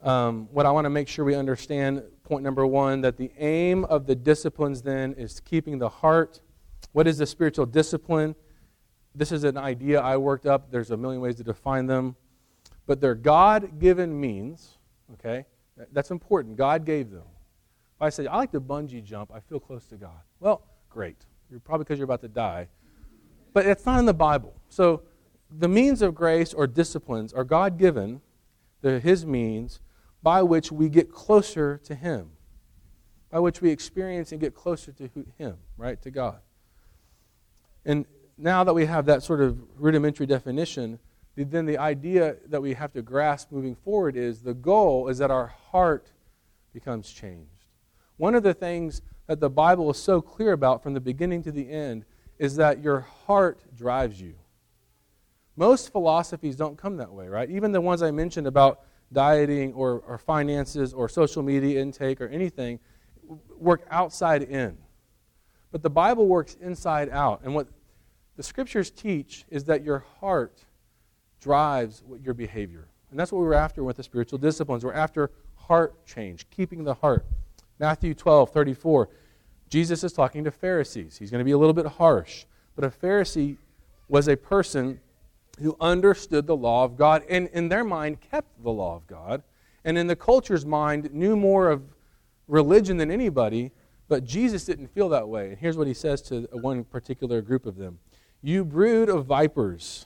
Um, 0.02 0.48
what 0.52 0.66
I 0.66 0.72
want 0.72 0.86
to 0.86 0.90
make 0.90 1.08
sure 1.08 1.24
we 1.24 1.36
understand 1.36 2.04
point 2.24 2.44
number 2.44 2.66
one 2.66 3.02
that 3.02 3.18
the 3.18 3.32
aim 3.38 3.86
of 3.86 4.08
the 4.08 4.16
disciplines 4.16 4.82
then 4.82 5.14
is 5.14 5.40
keeping 5.40 5.78
the 5.78 5.90
heart. 5.90 6.42
What 6.94 7.08
is 7.08 7.20
the 7.20 7.26
spiritual 7.26 7.68
discipline? 7.68 8.36
This 9.14 9.32
is 9.32 9.44
an 9.44 9.58
idea 9.58 10.02
I 10.02 10.18
worked 10.18 10.46
up. 10.46 10.72
There's 10.72 10.90
a 10.90 10.98
million 10.98 11.22
ways 11.22 11.36
to 11.36 11.44
define 11.44 11.86
them. 11.86 12.16
But 12.88 13.00
they're 13.00 13.16
God 13.16 13.80
given 13.80 14.20
means, 14.20 14.78
okay? 15.14 15.46
That's 15.92 16.10
important. 16.10 16.58
God 16.58 16.84
gave 16.84 17.12
them. 17.12 17.26
If 17.96 18.02
I 18.02 18.10
say, 18.10 18.26
I 18.26 18.38
like 18.38 18.52
to 18.54 18.62
bungee 18.62 19.04
jump, 19.04 19.32
I 19.32 19.40
feel 19.40 19.60
close 19.60 19.86
to 19.88 19.96
God. 19.96 20.22
Well, 20.40 20.64
great. 20.90 21.18
You're 21.52 21.60
probably 21.60 21.84
because 21.84 22.00
you're 22.00 22.06
about 22.06 22.22
to 22.22 22.28
die. 22.28 22.70
But 23.54 23.68
it's 23.68 23.86
not 23.86 24.00
in 24.00 24.06
the 24.06 24.14
Bible. 24.14 24.56
So 24.70 25.04
the 25.56 25.68
means 25.68 26.02
of 26.02 26.16
grace 26.16 26.54
or 26.54 26.66
disciplines 26.66 27.34
are 27.34 27.44
God 27.44 27.78
given, 27.78 28.22
they're 28.82 29.00
His 29.00 29.26
means 29.26 29.80
by 30.24 30.44
which 30.44 30.72
we 30.72 30.90
get 30.90 31.12
closer 31.12 31.80
to 31.86 31.96
Him, 31.96 32.32
by 33.30 33.40
which 33.40 33.62
we 33.62 33.70
experience 33.70 34.32
and 34.32 34.40
get 34.40 34.54
closer 34.54 34.92
to 34.92 35.10
Him, 35.38 35.58
right, 35.78 36.02
to 36.02 36.12
God. 36.12 36.40
And 37.86 38.06
now 38.38 38.64
that 38.64 38.74
we 38.74 38.86
have 38.86 39.06
that 39.06 39.24
sort 39.24 39.42
of 39.42 39.58
rudimentary 39.78 40.26
definition, 40.26 41.00
then 41.36 41.66
the 41.66 41.78
idea 41.78 42.36
that 42.48 42.62
we 42.62 42.74
have 42.74 42.92
to 42.94 43.02
grasp 43.02 43.52
moving 43.52 43.76
forward 43.76 44.16
is 44.16 44.42
the 44.42 44.54
goal 44.54 45.08
is 45.08 45.18
that 45.20 45.32
our 45.32 45.48
heart 45.48 46.12
becomes 46.74 47.12
changed. 47.12 47.50
One 48.18 48.36
of 48.36 48.44
the 48.44 48.54
things 48.54 49.02
that 49.28 49.40
the 49.40 49.50
Bible 49.50 49.90
is 49.92 49.98
so 49.98 50.22
clear 50.22 50.52
about 50.52 50.84
from 50.84 50.94
the 50.94 51.00
beginning 51.00 51.42
to 51.44 51.52
the 51.52 51.70
end 51.70 52.06
is 52.38 52.56
that 52.58 52.84
your 52.84 53.02
heart 53.26 53.64
drives 53.76 54.22
you. 54.22 54.36
Most 55.56 55.92
philosophies 55.92 56.56
don't 56.56 56.78
come 56.78 56.98
that 56.98 57.12
way, 57.12 57.28
right? 57.28 57.50
Even 57.50 57.72
the 57.72 57.82
ones 57.82 58.02
I 58.02 58.12
mentioned 58.12 58.48
about 58.48 58.82
dieting 59.14 59.74
or, 59.74 60.04
or 60.08 60.18
finances 60.18 60.94
or 60.94 61.10
social 61.10 61.44
media 61.44 61.82
intake 61.82 62.22
or 62.22 62.28
anything 62.28 62.80
work 63.58 63.86
outside 63.90 64.44
in. 64.44 64.78
But 65.72 65.84
the 65.84 65.90
Bible 65.90 66.28
works 66.28 66.58
inside 66.62 67.10
out. 67.10 67.42
And 67.44 67.56
what 67.56 67.68
the 68.36 68.44
scriptures 68.44 68.92
teach 68.92 69.46
is 69.50 69.66
that 69.66 69.84
your 69.84 70.00
heart 70.20 70.66
drives 71.40 72.04
your 72.24 72.34
behavior. 72.34 72.88
And 73.10 73.20
that's 73.20 73.32
what 73.32 73.42
we 73.42 73.48
are 73.48 73.54
after 73.54 73.84
with 73.84 73.98
the 73.98 74.04
spiritual 74.04 74.40
disciplines. 74.40 74.84
We're 74.84 74.94
after 74.94 75.32
heart 75.56 76.06
change, 76.06 76.50
keeping 76.50 76.84
the 76.84 76.94
heart. 76.94 77.26
Matthew 77.80 78.14
12, 78.14 78.52
34. 78.52 79.10
Jesus 79.70 80.04
is 80.04 80.14
talking 80.14 80.44
to 80.44 80.52
Pharisees. 80.52 81.18
He's 81.18 81.32
going 81.32 81.40
to 81.40 81.46
be 81.46 81.52
a 81.52 81.58
little 81.58 81.74
bit 81.74 81.86
harsh. 81.86 82.46
But 82.76 82.86
a 82.86 82.90
Pharisee 82.90 83.58
was 84.08 84.28
a 84.28 84.36
person 84.36 85.00
who 85.60 85.76
understood 85.80 86.48
the 86.48 86.56
law 86.56 86.84
of 86.84 86.98
God 86.98 87.24
and 87.30 87.48
in 87.50 87.70
their 87.70 87.84
mind 87.84 88.22
kept 88.22 88.64
the 88.64 88.72
law 88.72 88.96
of 88.96 89.08
God, 89.08 89.44
and 89.84 89.98
in 89.98 90.08
the 90.08 90.16
culture's 90.16 90.66
mind 90.66 91.14
knew 91.14 91.36
more 91.36 91.70
of 91.70 91.84
religion 92.48 92.98
than 92.98 93.12
anybody, 93.12 93.72
but 94.08 94.24
Jesus 94.24 94.66
didn't 94.66 94.88
feel 94.88 95.10
that 95.10 95.28
way. 95.28 95.50
And 95.50 95.58
here's 95.58 95.78
what 95.78 95.88
he 95.88 95.94
says 95.94 96.22
to 96.24 96.48
one 96.52 96.84
particular 96.84 97.42
group 97.42 97.66
of 97.66 97.78
them 97.78 98.00
You 98.42 98.66
brood 98.66 99.10
of 99.10 99.26
vipers. 99.26 100.06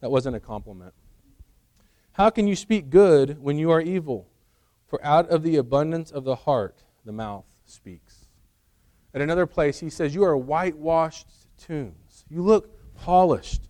That 0.00 0.10
wasn't 0.10 0.36
a 0.36 0.40
compliment. 0.40 0.92
How 2.12 2.30
can 2.30 2.46
you 2.46 2.56
speak 2.56 2.90
good 2.90 3.42
when 3.42 3.58
you 3.58 3.70
are 3.70 3.80
evil? 3.80 4.28
For 4.88 5.04
out 5.04 5.28
of 5.28 5.42
the 5.42 5.56
abundance 5.56 6.10
of 6.10 6.24
the 6.24 6.36
heart, 6.36 6.82
the 7.04 7.12
mouth 7.12 7.44
speaks. 7.64 8.26
At 9.14 9.20
another 9.20 9.46
place, 9.46 9.80
he 9.80 9.90
says, 9.90 10.14
You 10.14 10.24
are 10.24 10.36
whitewashed 10.36 11.26
tombs. 11.58 12.24
You 12.28 12.42
look 12.42 12.70
polished. 12.94 13.65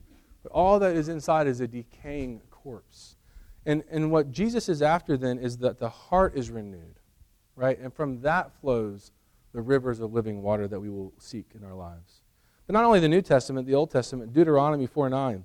But 0.46 0.52
all 0.52 0.78
that 0.78 0.94
is 0.94 1.08
inside 1.08 1.48
is 1.48 1.60
a 1.60 1.66
decaying 1.66 2.40
corpse. 2.52 3.16
And, 3.64 3.82
and 3.90 4.12
what 4.12 4.30
Jesus 4.30 4.68
is 4.68 4.80
after 4.80 5.16
then 5.16 5.40
is 5.40 5.58
that 5.58 5.80
the 5.80 5.88
heart 5.88 6.36
is 6.36 6.50
renewed, 6.50 7.00
right? 7.56 7.76
And 7.80 7.92
from 7.92 8.20
that 8.20 8.54
flows 8.60 9.10
the 9.52 9.60
rivers 9.60 9.98
of 9.98 10.12
living 10.12 10.42
water 10.42 10.68
that 10.68 10.78
we 10.78 10.88
will 10.88 11.12
seek 11.18 11.46
in 11.56 11.64
our 11.64 11.74
lives. 11.74 12.20
But 12.68 12.74
not 12.74 12.84
only 12.84 13.00
the 13.00 13.08
New 13.08 13.22
Testament, 13.22 13.66
the 13.66 13.74
Old 13.74 13.90
Testament, 13.90 14.32
Deuteronomy 14.32 14.86
4 14.86 15.10
9. 15.10 15.42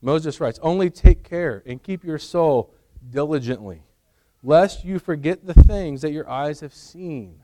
Moses 0.00 0.38
writes, 0.38 0.60
Only 0.62 0.90
take 0.90 1.24
care 1.24 1.64
and 1.66 1.82
keep 1.82 2.04
your 2.04 2.18
soul 2.18 2.72
diligently, 3.10 3.82
lest 4.44 4.84
you 4.84 5.00
forget 5.00 5.44
the 5.44 5.54
things 5.54 6.02
that 6.02 6.12
your 6.12 6.30
eyes 6.30 6.60
have 6.60 6.72
seen. 6.72 7.40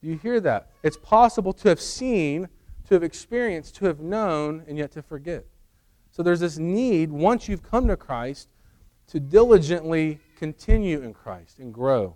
Do 0.00 0.08
you 0.08 0.18
hear 0.18 0.38
that? 0.38 0.70
It's 0.84 0.96
possible 0.96 1.52
to 1.54 1.68
have 1.68 1.80
seen, 1.80 2.48
to 2.86 2.94
have 2.94 3.02
experienced, 3.02 3.74
to 3.76 3.86
have 3.86 3.98
known, 3.98 4.62
and 4.68 4.78
yet 4.78 4.92
to 4.92 5.02
forget. 5.02 5.46
So 6.14 6.22
there's 6.22 6.38
this 6.38 6.58
need, 6.58 7.10
once 7.10 7.48
you've 7.48 7.64
come 7.64 7.88
to 7.88 7.96
Christ, 7.96 8.48
to 9.08 9.18
diligently 9.18 10.20
continue 10.36 11.02
in 11.02 11.12
Christ 11.12 11.58
and 11.58 11.74
grow. 11.74 12.14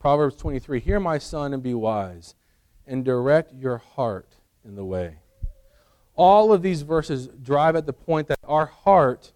Proverbs 0.00 0.34
23 0.34 0.80
Hear, 0.80 0.98
my 0.98 1.18
son, 1.18 1.54
and 1.54 1.62
be 1.62 1.74
wise, 1.74 2.34
and 2.88 3.04
direct 3.04 3.54
your 3.54 3.78
heart 3.78 4.34
in 4.64 4.74
the 4.74 4.84
way. 4.84 5.18
All 6.16 6.52
of 6.52 6.60
these 6.60 6.82
verses 6.82 7.28
drive 7.40 7.76
at 7.76 7.86
the 7.86 7.92
point 7.92 8.26
that 8.26 8.40
our 8.42 8.66
heart 8.66 9.32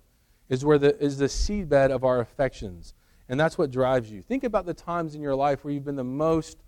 is 0.49 0.64
where 0.64 0.78
the 0.78 1.00
is 1.00 1.19
the 1.19 1.26
seedbed 1.26 1.93
of 1.93 2.02
our 2.02 2.19
affections. 2.19 2.95
And 3.28 3.38
that's 3.38 3.57
what 3.57 3.71
drives 3.71 4.11
you. 4.11 4.23
Think 4.23 4.43
about 4.43 4.67
the 4.67 4.75
times 4.75 5.14
in 5.14 5.21
your 5.21 5.37
life 5.37 5.62
where 5.62 5.73
you've 5.73 5.85
been 5.85 5.95
the 5.95 6.02
most 6.02 6.59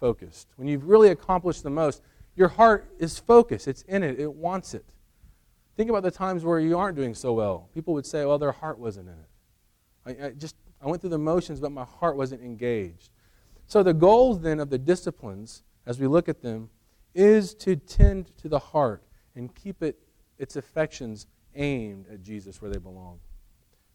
focused. 0.00 0.48
When 0.56 0.66
you've 0.66 0.86
really 0.86 1.10
accomplished 1.10 1.62
the 1.62 1.68
most, 1.68 2.00
your 2.36 2.48
heart 2.48 2.88
is 2.98 3.18
focused. 3.18 3.68
It's 3.68 3.82
in 3.82 4.02
it. 4.02 4.18
It 4.18 4.32
wants 4.32 4.72
it. 4.72 4.86
Think 5.76 5.90
about 5.90 6.02
the 6.02 6.10
times 6.10 6.44
where 6.44 6.60
you 6.60 6.78
aren't 6.78 6.96
doing 6.96 7.14
so 7.14 7.32
well. 7.32 7.68
People 7.74 7.94
would 7.94 8.06
say, 8.06 8.24
well, 8.24 8.38
their 8.38 8.52
heart 8.52 8.78
wasn't 8.78 9.08
in 9.08 9.14
it. 9.14 10.22
I, 10.22 10.26
I 10.26 10.30
just 10.30 10.56
I 10.80 10.86
went 10.86 11.00
through 11.00 11.10
the 11.10 11.18
motions, 11.18 11.60
but 11.60 11.72
my 11.72 11.84
heart 11.84 12.16
wasn't 12.16 12.42
engaged. 12.42 13.10
So 13.66 13.82
the 13.82 13.94
goals 13.94 14.40
then 14.40 14.60
of 14.60 14.70
the 14.70 14.78
disciplines, 14.78 15.62
as 15.86 15.98
we 15.98 16.06
look 16.06 16.28
at 16.28 16.42
them, 16.42 16.70
is 17.14 17.54
to 17.54 17.76
tend 17.76 18.36
to 18.38 18.48
the 18.48 18.58
heart 18.58 19.02
and 19.34 19.54
keep 19.54 19.82
it 19.82 19.98
its 20.38 20.56
affections 20.56 21.26
aimed 21.54 22.06
at 22.12 22.22
Jesus 22.22 22.60
where 22.60 22.70
they 22.70 22.78
belong. 22.78 23.20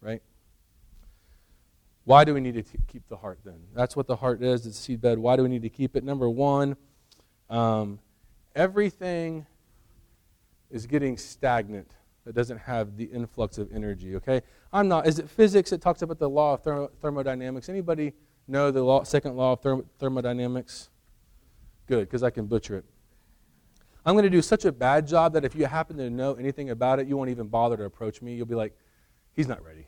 Right? 0.02 0.22
Why 2.06 2.24
do 2.24 2.34
we 2.34 2.42
need 2.42 2.56
to 2.56 2.64
keep 2.88 3.08
the 3.08 3.18
heart 3.18 3.40
then? 3.44 3.60
That's 3.76 3.96
what 3.96 4.08
the 4.08 4.16
heart 4.16 4.42
is, 4.42 4.66
it's 4.66 4.80
seedbed. 4.80 5.18
Why 5.18 5.36
do 5.36 5.44
we 5.44 5.50
need 5.50 5.62
to 5.62 5.70
keep 5.70 5.96
it? 5.96 6.04
Number 6.04 6.28
one, 6.30 6.76
um, 7.50 8.00
everything 8.56 9.46
is 10.70 10.86
getting 10.86 11.18
stagnant 11.18 11.96
that 12.26 12.34
doesn't 12.34 12.58
have 12.60 12.98
the 12.98 13.06
influx 13.06 13.58
of 13.58 13.72
energy, 13.74 14.16
okay? 14.16 14.42
I'm 14.72 14.88
not, 14.88 15.08
is 15.08 15.20
it 15.20 15.30
physics 15.30 15.72
It 15.72 15.82
talks 15.82 16.02
about 16.02 16.20
the 16.20 16.30
law 16.30 16.54
of 16.54 16.64
thermo- 16.64 16.92
thermodynamics? 17.02 17.70
Anybody 17.70 18.14
know 18.48 18.72
the 18.72 18.84
law, 18.84 19.04
second 19.04 19.36
law 19.36 19.54
of 19.54 19.62
therm- 19.62 19.86
thermodynamics? 19.98 20.90
Good, 21.88 22.02
because 22.02 22.22
I 22.24 22.30
can 22.30 22.46
butcher 22.46 22.78
it. 22.78 22.86
I'm 24.06 24.14
going 24.14 24.24
to 24.24 24.30
do 24.30 24.42
such 24.42 24.66
a 24.66 24.72
bad 24.72 25.08
job 25.08 25.34
that 25.34 25.44
if 25.44 25.56
you 25.56 25.66
happen 25.66 25.98
to 25.98 26.10
know 26.10 26.36
anything 26.36 26.70
about 26.70 27.00
it, 27.00 27.08
you 27.08 27.18
won't 27.18 27.30
even 27.30 27.48
bother 27.48 27.78
to 27.78 27.84
approach 27.84 28.22
me. 28.22 28.36
You'll 28.36 28.46
be 28.46 28.56
like, 28.56 28.78
he's 29.36 29.48
not 29.48 29.64
ready. 29.64 29.88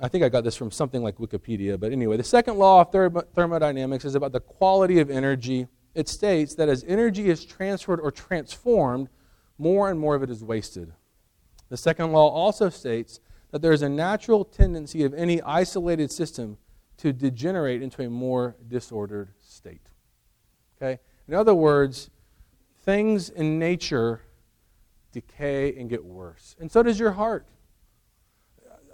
I 0.00 0.08
think 0.08 0.24
I 0.24 0.28
got 0.28 0.42
this 0.42 0.56
from 0.56 0.70
something 0.70 1.02
like 1.02 1.18
Wikipedia, 1.18 1.78
but 1.78 1.92
anyway, 1.92 2.16
the 2.16 2.24
second 2.24 2.58
law 2.58 2.80
of 2.80 2.90
thermodynamics 3.34 4.04
is 4.04 4.14
about 4.14 4.32
the 4.32 4.40
quality 4.40 4.98
of 5.00 5.10
energy. 5.10 5.68
It 5.94 6.08
states 6.08 6.54
that 6.56 6.68
as 6.68 6.84
energy 6.86 7.30
is 7.30 7.44
transferred 7.44 8.00
or 8.00 8.10
transformed, 8.10 9.08
more 9.58 9.90
and 9.90 9.98
more 9.98 10.14
of 10.14 10.22
it 10.22 10.30
is 10.30 10.42
wasted. 10.42 10.92
The 11.68 11.76
second 11.76 12.12
law 12.12 12.28
also 12.28 12.68
states 12.68 13.20
that 13.50 13.62
there 13.62 13.72
is 13.72 13.82
a 13.82 13.88
natural 13.88 14.44
tendency 14.44 15.04
of 15.04 15.14
any 15.14 15.40
isolated 15.42 16.10
system 16.10 16.58
to 16.96 17.12
degenerate 17.12 17.82
into 17.82 18.02
a 18.02 18.10
more 18.10 18.56
disordered 18.66 19.30
state. 19.40 19.88
Okay? 20.76 21.00
In 21.28 21.34
other 21.34 21.54
words, 21.54 22.10
things 22.82 23.30
in 23.30 23.58
nature 23.58 24.22
decay 25.12 25.74
and 25.76 25.88
get 25.88 26.04
worse. 26.04 26.56
And 26.58 26.70
so 26.70 26.82
does 26.82 26.98
your 26.98 27.12
heart 27.12 27.46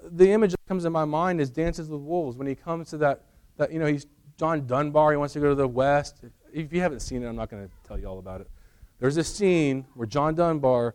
the 0.02 0.32
image 0.32 0.52
that 0.52 0.66
comes 0.66 0.84
in 0.84 0.92
my 0.92 1.04
mind 1.04 1.40
is 1.40 1.50
Dances 1.50 1.88
with 1.88 2.00
Wolves 2.00 2.36
when 2.36 2.46
he 2.46 2.54
comes 2.54 2.90
to 2.90 2.98
that, 2.98 3.24
that 3.56 3.72
you 3.72 3.78
know, 3.78 3.86
he's 3.86 4.06
John 4.38 4.66
Dunbar. 4.66 5.10
He 5.10 5.16
wants 5.16 5.34
to 5.34 5.40
go 5.40 5.50
to 5.50 5.54
the 5.54 5.68
West. 5.68 6.24
If 6.52 6.72
you 6.72 6.80
haven't 6.80 7.00
seen 7.00 7.22
it, 7.22 7.28
I'm 7.28 7.36
not 7.36 7.50
going 7.50 7.66
to 7.66 7.72
tell 7.86 7.98
you 7.98 8.06
all 8.06 8.18
about 8.18 8.40
it. 8.40 8.50
There's 8.98 9.16
a 9.16 9.24
scene 9.24 9.86
where 9.94 10.06
John 10.06 10.34
Dunbar 10.34 10.94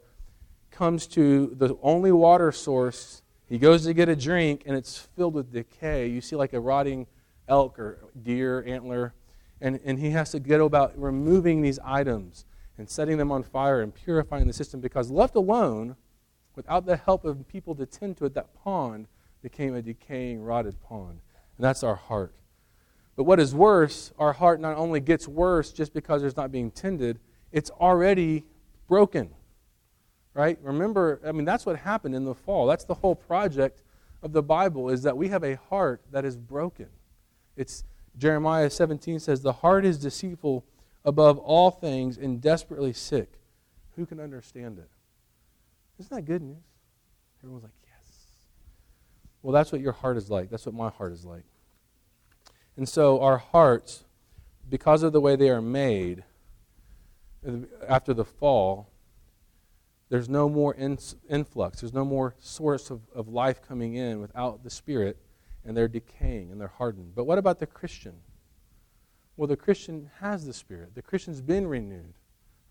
comes 0.72 1.08
to 1.08 1.56
the 1.58 1.76
only 1.82 2.12
water 2.12 2.52
source. 2.52 3.22
He 3.48 3.58
goes 3.58 3.86
to 3.86 3.94
get 3.94 4.10
a 4.10 4.16
drink, 4.16 4.64
and 4.66 4.76
it's 4.76 4.98
filled 4.98 5.34
with 5.34 5.52
decay. 5.52 6.08
You 6.08 6.22
see, 6.22 6.36
like 6.36 6.54
a 6.54 6.60
rotting 6.60 7.08
elk 7.48 7.80
or 7.80 8.00
deer 8.22 8.64
antler. 8.68 9.14
And, 9.62 9.80
and 9.86 9.98
he 10.00 10.12
has 10.12 10.32
to 10.32 10.40
get 10.40 10.60
about 10.60 11.00
removing 11.00 11.62
these 11.62 11.80
items 11.84 12.46
and 12.78 12.90
setting 12.90 13.18
them 13.18 13.32
on 13.32 13.44
fire 13.44 13.82
and 13.82 13.94
purifying 13.94 14.48
the 14.48 14.54
system 14.54 14.82
because 14.82 15.10
left 15.10 15.36
alone, 15.36 15.96
without 16.56 16.86
the 16.86 16.98
help 16.98 17.26
of 17.26 17.48
people 17.48 17.74
to 17.76 17.86
tend 17.86 18.18
to 18.18 18.26
it, 18.26 18.34
that 18.34 18.54
pond 18.54 19.08
became 19.42 19.74
a 19.76 19.82
decaying, 19.82 20.44
rotted 20.44 20.82
pond. 20.82 21.22
And 21.58 21.64
that's 21.64 21.84
our 21.84 21.96
heart. 21.96 22.34
But 23.16 23.24
what 23.24 23.40
is 23.40 23.56
worse, 23.56 24.12
our 24.20 24.34
heart 24.34 24.60
not 24.60 24.78
only 24.78 25.00
gets 25.00 25.28
worse 25.28 25.72
just 25.72 25.94
because 25.94 26.24
it's 26.24 26.36
not 26.36 26.52
being 26.52 26.72
tended, 26.72 27.20
it's 27.52 27.70
already 27.70 28.44
broken. 28.88 29.30
Right? 30.34 30.60
Remember, 30.62 31.22
I 31.26 31.32
mean, 31.32 31.46
that's 31.46 31.66
what 31.66 31.78
happened 31.78 32.14
in 32.14 32.26
the 32.26 32.36
fall. 32.36 32.68
That's 32.68 32.84
the 32.84 32.96
whole 32.96 33.16
project 33.16 33.84
of 34.22 34.34
the 34.34 34.44
Bible 34.44 34.90
is 34.90 35.04
that 35.04 35.16
we 35.16 35.30
have 35.30 35.44
a 35.44 35.56
heart 35.70 36.02
that 36.12 36.26
is 36.26 36.36
broken. 36.36 36.88
It's 37.56 37.86
Jeremiah 38.18 38.70
17 38.70 39.20
says, 39.20 39.42
The 39.42 39.54
heart 39.54 39.86
is 39.86 39.98
deceitful 39.98 40.66
above 41.06 41.38
all 41.38 41.72
things 41.72 42.18
and 42.18 42.42
desperately 42.42 42.92
sick. 42.92 43.40
Who 43.96 44.06
can 44.06 44.20
understand 44.20 44.80
it? 44.80 44.90
Isn't 46.00 46.14
that 46.14 46.24
good 46.24 46.42
news? 46.42 46.58
Everyone's 47.42 47.64
like, 47.64 47.74
yes. 47.84 48.18
Well, 49.42 49.54
that's 49.54 49.72
what 49.72 49.80
your 49.80 49.94
heart 49.94 50.18
is 50.18 50.30
like. 50.30 50.50
That's 50.50 50.66
what 50.66 50.76
my 50.76 50.90
heart 50.90 51.14
is 51.14 51.24
like. 51.24 51.46
And 52.78 52.88
so 52.88 53.22
our 53.22 53.38
hearts, 53.38 54.04
because 54.70 55.04
of 55.04 55.14
the 55.14 55.22
way 55.22 55.36
they 55.36 55.50
are 55.50 55.62
made, 55.62 56.24
after 57.88 58.14
the 58.14 58.26
fall, 58.26 58.90
there's 60.10 60.30
no 60.30 60.50
more 60.50 60.76
influx. 60.76 61.82
There's 61.82 61.94
no 61.94 62.06
more 62.06 62.36
source 62.40 62.92
of, 62.92 63.02
of 63.14 63.28
life 63.28 63.62
coming 63.62 63.96
in 63.96 64.20
without 64.20 64.64
the 64.64 64.70
Spirit, 64.70 65.18
and 65.64 65.76
they're 65.76 65.88
decaying 65.88 66.52
and 66.52 66.62
they're 66.62 66.68
hardened. 66.68 67.14
But 67.16 67.26
what 67.26 67.38
about 67.38 67.60
the 67.60 67.66
Christian? 67.66 68.14
Well, 69.38 69.48
the 69.48 69.58
Christian 69.58 70.10
has 70.20 70.46
the 70.46 70.54
Spirit. 70.54 70.96
The 70.96 71.02
Christian's 71.02 71.42
been 71.42 71.68
renewed, 71.68 72.14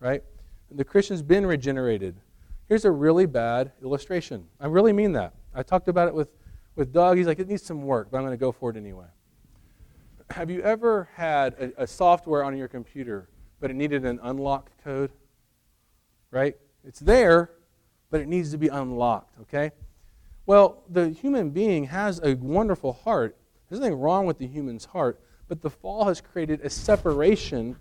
right? 0.00 0.22
The 0.70 0.84
Christian's 0.84 1.22
been 1.22 1.44
regenerated. 1.44 2.16
Here's 2.68 2.84
a 2.84 2.90
really 2.90 3.26
bad 3.26 3.72
illustration. 3.82 4.46
I 4.60 4.66
really 4.66 4.92
mean 4.92 5.12
that. 5.12 5.34
I 5.54 5.62
talked 5.62 5.88
about 5.88 6.08
it 6.08 6.14
with, 6.14 6.28
with 6.76 6.92
Doug. 6.92 7.18
He's 7.18 7.26
like, 7.26 7.38
it 7.38 7.48
needs 7.48 7.62
some 7.62 7.82
work, 7.82 8.08
but 8.10 8.18
I'm 8.18 8.24
going 8.24 8.32
to 8.32 8.40
go 8.40 8.52
for 8.52 8.70
it 8.70 8.76
anyway. 8.76 9.06
Have 10.30 10.50
you 10.50 10.62
ever 10.62 11.08
had 11.14 11.54
a, 11.54 11.82
a 11.82 11.86
software 11.86 12.42
on 12.42 12.56
your 12.56 12.68
computer, 12.68 13.28
but 13.60 13.70
it 13.70 13.74
needed 13.74 14.04
an 14.04 14.18
unlock 14.22 14.70
code? 14.82 15.10
Right? 16.30 16.56
It's 16.84 17.00
there, 17.00 17.50
but 18.10 18.20
it 18.20 18.28
needs 18.28 18.50
to 18.52 18.58
be 18.58 18.68
unlocked, 18.68 19.38
okay? 19.42 19.72
Well, 20.46 20.82
the 20.88 21.10
human 21.10 21.50
being 21.50 21.84
has 21.84 22.20
a 22.22 22.34
wonderful 22.34 22.92
heart. 22.92 23.36
There's 23.68 23.80
nothing 23.80 23.98
wrong 23.98 24.26
with 24.26 24.38
the 24.38 24.46
human's 24.46 24.84
heart, 24.84 25.20
but 25.48 25.62
the 25.62 25.70
fall 25.70 26.06
has 26.06 26.20
created 26.20 26.60
a 26.62 26.70
separation 26.70 27.76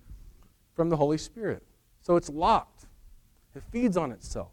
from 0.75 0.89
the 0.89 0.97
Holy 0.97 1.17
Spirit. 1.17 1.63
So 2.01 2.15
it's 2.15 2.29
locked, 2.29 2.85
it 3.55 3.63
feeds 3.71 3.97
on 3.97 4.11
itself. 4.11 4.51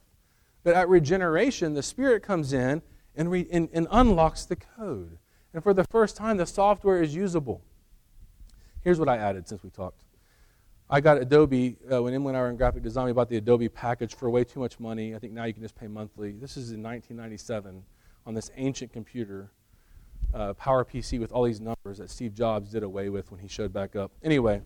But 0.63 0.75
at 0.75 0.89
regeneration, 0.89 1.75
the 1.75 1.83
Spirit 1.83 2.23
comes 2.23 2.53
in 2.53 2.83
and, 3.17 3.31
re, 3.31 3.47
and, 3.51 3.69
and 3.73 3.87
unlocks 3.91 4.45
the 4.45 4.57
code. 4.57 5.19
And 5.53 5.63
for 5.63 5.75
the 5.75 5.85
first 5.85 6.17
time, 6.17 6.37
the 6.37 6.47
software 6.47 7.03
is 7.03 7.15
usable. 7.15 7.63
Here's 8.83 8.99
what 8.99 9.09
I 9.09 9.17
added 9.17 9.47
since 9.49 9.63
we 9.63 9.71
talked. 9.71 10.03
I 10.89 11.01
got 11.01 11.19
Adobe, 11.19 11.77
uh, 11.93 12.03
when 12.03 12.15
Emily 12.15 12.31
and 12.31 12.37
I 12.37 12.41
were 12.41 12.51
in 12.51 12.57
graphic 12.57 12.83
design, 12.83 13.07
we 13.07 13.13
bought 13.13 13.29
the 13.29 13.37
Adobe 13.37 13.69
package 13.69 14.15
for 14.15 14.29
way 14.29 14.43
too 14.43 14.59
much 14.59 14.81
money. 14.81 15.15
I 15.15 15.19
think 15.19 15.33
now 15.33 15.45
you 15.45 15.53
can 15.53 15.63
just 15.63 15.77
pay 15.77 15.87
monthly. 15.87 16.33
This 16.33 16.57
is 16.57 16.73
in 16.73 16.83
1997 16.83 17.85
on 18.27 18.35
this 18.35 18.51
ancient 18.57 18.93
computer, 18.93 19.53
uh, 20.35 20.55
PowerPC 20.55 21.21
with 21.21 21.31
all 21.31 21.45
these 21.45 21.61
numbers 21.61 21.99
that 21.99 22.11
Steve 22.11 22.35
Jobs 22.35 22.71
did 22.71 22.83
away 22.83 23.09
with 23.09 23.31
when 23.31 23.41
he 23.41 23.47
showed 23.47 23.73
back 23.73 23.95
up. 23.95 24.11
Anyway, 24.23 24.63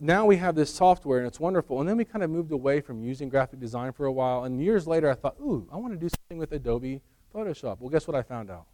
now 0.00 0.26
we 0.26 0.36
have 0.36 0.56
this 0.56 0.72
software 0.72 1.18
and 1.18 1.28
it's 1.28 1.38
wonderful. 1.38 1.78
And 1.78 1.88
then 1.88 1.96
we 1.96 2.04
kind 2.04 2.24
of 2.24 2.30
moved 2.30 2.50
away 2.50 2.80
from 2.80 3.04
using 3.04 3.28
graphic 3.28 3.60
design 3.60 3.92
for 3.92 4.06
a 4.06 4.12
while. 4.12 4.44
And 4.44 4.60
years 4.60 4.86
later, 4.86 5.08
I 5.10 5.14
thought, 5.14 5.36
ooh, 5.40 5.68
I 5.72 5.76
want 5.76 5.92
to 5.92 5.98
do 5.98 6.08
something 6.08 6.38
with 6.38 6.50
Adobe 6.50 7.02
Photoshop. 7.32 7.78
Well, 7.78 7.90
guess 7.90 8.08
what 8.08 8.16
I 8.16 8.22
found 8.22 8.50
out? 8.50 8.66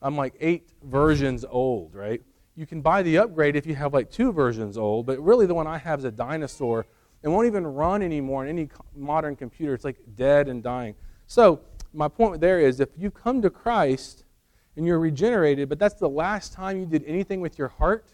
I'm 0.00 0.16
like 0.16 0.34
eight 0.40 0.70
versions 0.82 1.44
old, 1.48 1.94
right? 1.94 2.22
You 2.58 2.66
can 2.66 2.80
buy 2.80 3.04
the 3.04 3.18
upgrade 3.18 3.54
if 3.54 3.66
you 3.66 3.76
have 3.76 3.94
like 3.94 4.10
two 4.10 4.32
versions 4.32 4.76
old, 4.76 5.06
but 5.06 5.22
really 5.22 5.46
the 5.46 5.54
one 5.54 5.68
I 5.68 5.78
have 5.78 6.00
is 6.00 6.04
a 6.04 6.10
dinosaur 6.10 6.86
and 7.22 7.32
won't 7.32 7.46
even 7.46 7.64
run 7.64 8.02
anymore 8.02 8.44
in 8.44 8.50
any 8.50 8.68
modern 8.96 9.36
computer. 9.36 9.74
It's 9.74 9.84
like 9.84 9.96
dead 10.16 10.48
and 10.48 10.60
dying. 10.60 10.96
So, 11.28 11.60
my 11.92 12.08
point 12.08 12.40
there 12.40 12.58
is 12.58 12.80
if 12.80 12.88
you 12.98 13.12
come 13.12 13.40
to 13.42 13.48
Christ 13.48 14.24
and 14.76 14.84
you're 14.84 14.98
regenerated, 14.98 15.68
but 15.68 15.78
that's 15.78 15.94
the 15.94 16.08
last 16.08 16.52
time 16.52 16.80
you 16.80 16.84
did 16.84 17.04
anything 17.06 17.40
with 17.40 17.58
your 17.58 17.68
heart, 17.68 18.12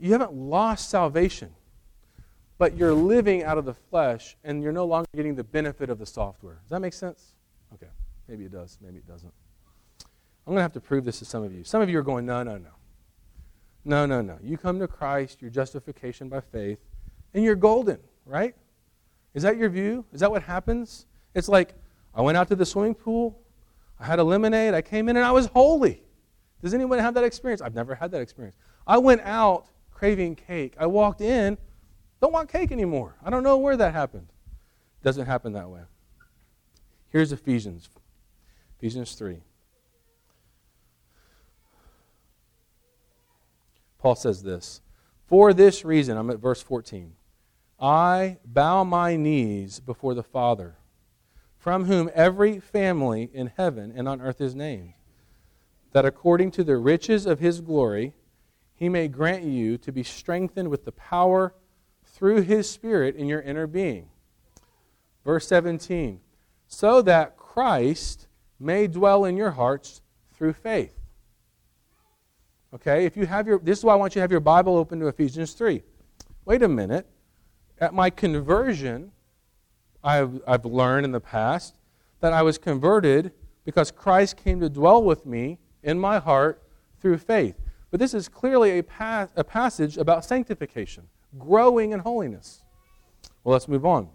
you 0.00 0.12
haven't 0.12 0.32
lost 0.32 0.88
salvation, 0.88 1.50
but 2.56 2.74
you're 2.74 2.94
living 2.94 3.44
out 3.44 3.58
of 3.58 3.66
the 3.66 3.74
flesh 3.74 4.38
and 4.44 4.62
you're 4.62 4.72
no 4.72 4.86
longer 4.86 5.08
getting 5.14 5.34
the 5.34 5.44
benefit 5.44 5.90
of 5.90 5.98
the 5.98 6.06
software. 6.06 6.60
Does 6.62 6.70
that 6.70 6.80
make 6.80 6.94
sense? 6.94 7.34
Okay. 7.74 7.92
Maybe 8.28 8.46
it 8.46 8.52
does. 8.52 8.78
Maybe 8.80 8.96
it 8.96 9.06
doesn't. 9.06 9.34
I'm 10.46 10.52
going 10.52 10.58
to 10.58 10.62
have 10.62 10.72
to 10.72 10.80
prove 10.80 11.04
this 11.04 11.18
to 11.20 11.24
some 11.24 11.42
of 11.44 11.52
you. 11.52 11.64
Some 11.64 11.82
of 11.82 11.88
you 11.88 11.98
are 11.98 12.02
going, 12.02 12.26
no, 12.26 12.42
no, 12.42 12.58
no. 12.58 12.70
No, 13.84 14.06
no, 14.06 14.20
no. 14.20 14.38
You 14.42 14.56
come 14.56 14.78
to 14.80 14.88
Christ, 14.88 15.40
your 15.40 15.50
justification 15.50 16.28
by 16.28 16.40
faith, 16.40 16.78
and 17.34 17.44
you're 17.44 17.56
golden, 17.56 17.98
right? 18.26 18.54
Is 19.34 19.42
that 19.42 19.56
your 19.56 19.68
view? 19.68 20.04
Is 20.12 20.20
that 20.20 20.30
what 20.30 20.42
happens? 20.42 21.06
It's 21.34 21.48
like, 21.48 21.74
I 22.14 22.22
went 22.22 22.36
out 22.36 22.48
to 22.48 22.56
the 22.56 22.66
swimming 22.66 22.94
pool, 22.94 23.40
I 23.98 24.04
had 24.04 24.18
a 24.18 24.24
lemonade, 24.24 24.74
I 24.74 24.82
came 24.82 25.08
in, 25.08 25.16
and 25.16 25.24
I 25.24 25.32
was 25.32 25.46
holy. 25.46 26.02
Does 26.60 26.74
anyone 26.74 26.98
have 26.98 27.14
that 27.14 27.24
experience? 27.24 27.60
I've 27.60 27.74
never 27.74 27.94
had 27.94 28.10
that 28.12 28.20
experience. 28.20 28.56
I 28.86 28.98
went 28.98 29.20
out 29.22 29.66
craving 29.90 30.34
cake. 30.34 30.74
I 30.78 30.86
walked 30.86 31.20
in, 31.20 31.56
don't 32.20 32.32
want 32.32 32.48
cake 32.48 32.72
anymore. 32.72 33.16
I 33.24 33.30
don't 33.30 33.42
know 33.42 33.58
where 33.58 33.76
that 33.76 33.92
happened. 33.92 34.28
Doesn't 35.02 35.26
happen 35.26 35.52
that 35.54 35.68
way. 35.68 35.80
Here's 37.10 37.32
Ephesians. 37.32 37.88
Ephesians 38.78 39.14
3. 39.14 39.38
Paul 44.02 44.16
says 44.16 44.42
this 44.42 44.80
For 45.26 45.54
this 45.54 45.84
reason, 45.84 46.18
I'm 46.18 46.28
at 46.30 46.40
verse 46.40 46.60
14, 46.60 47.12
I 47.80 48.38
bow 48.44 48.82
my 48.82 49.14
knees 49.14 49.78
before 49.78 50.14
the 50.14 50.24
Father, 50.24 50.74
from 51.56 51.84
whom 51.84 52.10
every 52.12 52.58
family 52.58 53.30
in 53.32 53.52
heaven 53.56 53.92
and 53.94 54.08
on 54.08 54.20
earth 54.20 54.40
is 54.40 54.56
named, 54.56 54.94
that 55.92 56.04
according 56.04 56.50
to 56.50 56.64
the 56.64 56.76
riches 56.76 57.26
of 57.26 57.38
his 57.38 57.60
glory, 57.60 58.14
he 58.74 58.88
may 58.88 59.06
grant 59.06 59.44
you 59.44 59.78
to 59.78 59.92
be 59.92 60.02
strengthened 60.02 60.68
with 60.68 60.84
the 60.84 60.92
power 60.92 61.54
through 62.04 62.42
his 62.42 62.68
Spirit 62.68 63.14
in 63.14 63.28
your 63.28 63.40
inner 63.40 63.68
being. 63.68 64.08
Verse 65.24 65.46
17, 65.46 66.18
so 66.66 67.02
that 67.02 67.36
Christ 67.36 68.26
may 68.58 68.88
dwell 68.88 69.24
in 69.24 69.36
your 69.36 69.52
hearts 69.52 70.02
through 70.32 70.54
faith. 70.54 71.01
Okay, 72.74 73.04
if 73.04 73.18
you 73.18 73.26
have 73.26 73.46
your, 73.46 73.58
this 73.58 73.78
is 73.78 73.84
why 73.84 73.92
I 73.92 73.96
want 73.96 74.14
you 74.14 74.20
to 74.20 74.22
have 74.22 74.30
your 74.30 74.40
Bible 74.40 74.76
open 74.76 74.98
to 75.00 75.06
Ephesians 75.08 75.52
3. 75.52 75.82
Wait 76.46 76.62
a 76.62 76.68
minute. 76.68 77.06
At 77.78 77.92
my 77.92 78.08
conversion, 78.08 79.12
I've, 80.02 80.40
I've 80.46 80.64
learned 80.64 81.04
in 81.04 81.12
the 81.12 81.20
past 81.20 81.76
that 82.20 82.32
I 82.32 82.40
was 82.40 82.56
converted 82.56 83.32
because 83.66 83.90
Christ 83.90 84.38
came 84.38 84.58
to 84.60 84.70
dwell 84.70 85.02
with 85.02 85.26
me 85.26 85.58
in 85.82 85.98
my 85.98 86.18
heart 86.18 86.62
through 86.98 87.18
faith. 87.18 87.56
But 87.90 88.00
this 88.00 88.14
is 88.14 88.26
clearly 88.26 88.78
a, 88.78 88.82
pa- 88.82 89.28
a 89.36 89.44
passage 89.44 89.98
about 89.98 90.24
sanctification, 90.24 91.04
growing 91.38 91.92
in 91.92 92.00
holiness. 92.00 92.62
Well, 93.44 93.52
let's 93.52 93.68
move 93.68 93.84
on. 93.84 94.08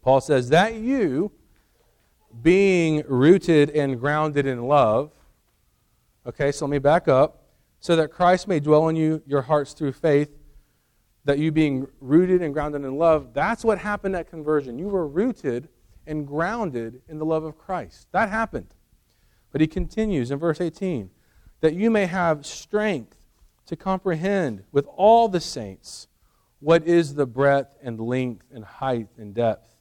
Paul 0.00 0.22
says, 0.22 0.48
That 0.48 0.74
you, 0.74 1.32
being 2.42 3.02
rooted 3.06 3.70
and 3.70 4.00
grounded 4.00 4.46
in 4.46 4.62
love, 4.62 5.10
okay, 6.26 6.50
so 6.50 6.64
let 6.64 6.70
me 6.70 6.78
back 6.78 7.08
up 7.08 7.43
so 7.84 7.96
that 7.96 8.10
Christ 8.10 8.48
may 8.48 8.60
dwell 8.60 8.88
in 8.88 8.96
you, 8.96 9.20
your 9.26 9.42
hearts 9.42 9.74
through 9.74 9.92
faith, 9.92 10.30
that 11.26 11.38
you 11.38 11.52
being 11.52 11.86
rooted 12.00 12.40
and 12.40 12.54
grounded 12.54 12.82
in 12.82 12.96
love, 12.96 13.34
that's 13.34 13.62
what 13.62 13.76
happened 13.76 14.16
at 14.16 14.26
conversion. 14.26 14.78
You 14.78 14.88
were 14.88 15.06
rooted 15.06 15.68
and 16.06 16.26
grounded 16.26 17.02
in 17.10 17.18
the 17.18 17.26
love 17.26 17.44
of 17.44 17.58
Christ. 17.58 18.06
That 18.12 18.30
happened. 18.30 18.72
But 19.52 19.60
he 19.60 19.66
continues 19.66 20.30
in 20.30 20.38
verse 20.38 20.62
18 20.62 21.10
that 21.60 21.74
you 21.74 21.90
may 21.90 22.06
have 22.06 22.46
strength 22.46 23.18
to 23.66 23.76
comprehend 23.76 24.64
with 24.72 24.86
all 24.86 25.28
the 25.28 25.38
saints 25.38 26.08
what 26.60 26.86
is 26.86 27.16
the 27.16 27.26
breadth 27.26 27.76
and 27.82 28.00
length 28.00 28.46
and 28.50 28.64
height 28.64 29.08
and 29.18 29.34
depth, 29.34 29.76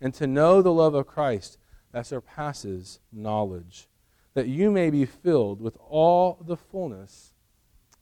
and 0.00 0.14
to 0.14 0.26
know 0.26 0.62
the 0.62 0.72
love 0.72 0.94
of 0.94 1.06
Christ 1.06 1.58
that 1.92 2.06
surpasses 2.06 3.00
knowledge, 3.12 3.86
that 4.32 4.48
you 4.48 4.70
may 4.70 4.88
be 4.88 5.04
filled 5.04 5.60
with 5.60 5.76
all 5.90 6.42
the 6.46 6.56
fullness 6.56 7.32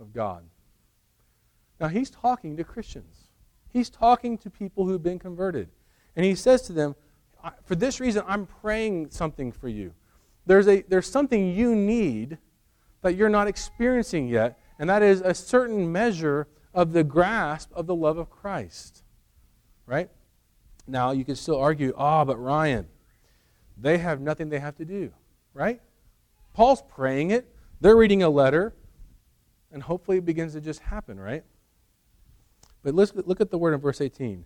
of 0.02 0.12
God. 0.12 0.44
Now, 1.80 1.88
he's 1.88 2.10
talking 2.10 2.56
to 2.58 2.64
Christians. 2.64 3.28
He's 3.70 3.88
talking 3.88 4.36
to 4.38 4.50
people 4.50 4.86
who've 4.86 5.02
been 5.02 5.18
converted. 5.18 5.70
And 6.14 6.26
he 6.26 6.34
says 6.34 6.62
to 6.62 6.72
them, 6.72 6.94
For 7.64 7.74
this 7.74 8.00
reason, 8.00 8.22
I'm 8.26 8.46
praying 8.46 9.10
something 9.10 9.50
for 9.50 9.68
you. 9.68 9.94
There's, 10.44 10.68
a, 10.68 10.82
there's 10.82 11.10
something 11.10 11.54
you 11.54 11.74
need 11.74 12.36
that 13.00 13.14
you're 13.14 13.30
not 13.30 13.48
experiencing 13.48 14.28
yet, 14.28 14.58
and 14.78 14.90
that 14.90 15.02
is 15.02 15.22
a 15.22 15.32
certain 15.32 15.90
measure 15.90 16.48
of 16.74 16.92
the 16.92 17.04
grasp 17.04 17.70
of 17.72 17.86
the 17.86 17.94
love 17.94 18.18
of 18.18 18.28
Christ. 18.28 19.02
Right? 19.86 20.10
Now, 20.86 21.12
you 21.12 21.24
can 21.24 21.36
still 21.36 21.58
argue, 21.58 21.94
ah, 21.96 22.20
oh, 22.20 22.24
but 22.24 22.36
Ryan, 22.36 22.86
they 23.76 23.98
have 23.98 24.20
nothing 24.20 24.50
they 24.50 24.58
have 24.58 24.76
to 24.76 24.84
do. 24.84 25.12
Right? 25.54 25.80
Paul's 26.52 26.82
praying 26.82 27.30
it. 27.30 27.48
They're 27.80 27.96
reading 27.96 28.22
a 28.22 28.28
letter 28.28 28.74
and 29.72 29.82
hopefully 29.82 30.18
it 30.18 30.24
begins 30.24 30.52
to 30.52 30.60
just 30.60 30.80
happen, 30.80 31.18
right? 31.18 31.44
But 32.82 32.94
let's 32.94 33.14
look 33.14 33.40
at 33.40 33.50
the 33.50 33.58
word 33.58 33.74
in 33.74 33.80
verse 33.80 34.00
18 34.00 34.44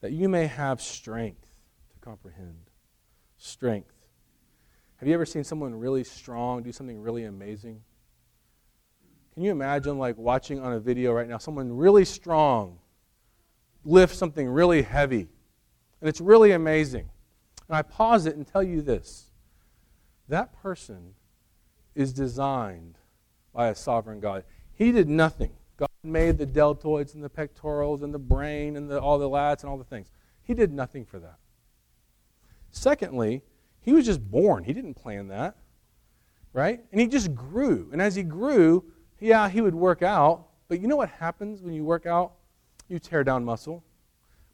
that 0.00 0.12
you 0.12 0.28
may 0.28 0.46
have 0.46 0.80
strength 0.80 1.46
to 1.92 1.98
comprehend. 2.00 2.70
Strength. 3.38 3.92
Have 4.96 5.08
you 5.08 5.14
ever 5.14 5.26
seen 5.26 5.44
someone 5.44 5.74
really 5.74 6.04
strong 6.04 6.62
do 6.62 6.72
something 6.72 7.00
really 7.00 7.24
amazing? 7.24 7.80
Can 9.34 9.42
you 9.42 9.50
imagine, 9.50 9.98
like, 9.98 10.16
watching 10.16 10.60
on 10.60 10.72
a 10.72 10.80
video 10.80 11.12
right 11.12 11.28
now, 11.28 11.38
someone 11.38 11.76
really 11.76 12.04
strong 12.04 12.78
lift 13.84 14.14
something 14.14 14.48
really 14.48 14.82
heavy? 14.82 15.28
And 16.00 16.08
it's 16.08 16.20
really 16.20 16.52
amazing. 16.52 17.08
And 17.68 17.76
I 17.76 17.82
pause 17.82 18.26
it 18.26 18.36
and 18.36 18.46
tell 18.46 18.62
you 18.62 18.82
this 18.82 19.30
that 20.28 20.52
person 20.62 21.14
is 21.94 22.12
designed 22.12 22.98
by 23.52 23.68
a 23.68 23.74
sovereign 23.74 24.20
God. 24.20 24.44
He 24.74 24.92
did 24.92 25.08
nothing. 25.08 25.52
God 25.76 25.88
made 26.02 26.38
the 26.38 26.46
deltoids 26.46 27.14
and 27.14 27.22
the 27.22 27.28
pectorals 27.28 28.02
and 28.02 28.12
the 28.12 28.18
brain 28.18 28.76
and 28.76 28.90
the, 28.90 29.00
all 29.00 29.18
the 29.18 29.28
lats 29.28 29.62
and 29.62 29.70
all 29.70 29.78
the 29.78 29.84
things. 29.84 30.10
He 30.42 30.54
did 30.54 30.72
nothing 30.72 31.04
for 31.04 31.18
that. 31.20 31.38
Secondly, 32.70 33.42
he 33.80 33.92
was 33.92 34.04
just 34.04 34.30
born. 34.30 34.64
He 34.64 34.72
didn't 34.72 34.94
plan 34.94 35.28
that. 35.28 35.56
Right? 36.52 36.80
And 36.92 37.00
he 37.00 37.06
just 37.06 37.34
grew. 37.34 37.88
And 37.92 38.00
as 38.00 38.14
he 38.14 38.22
grew, 38.22 38.84
yeah, 39.20 39.48
he 39.48 39.60
would 39.60 39.74
work 39.74 40.02
out. 40.02 40.46
But 40.68 40.80
you 40.80 40.88
know 40.88 40.96
what 40.96 41.10
happens 41.10 41.62
when 41.62 41.74
you 41.74 41.84
work 41.84 42.06
out? 42.06 42.32
You 42.88 42.98
tear 42.98 43.24
down 43.24 43.44
muscle. 43.44 43.82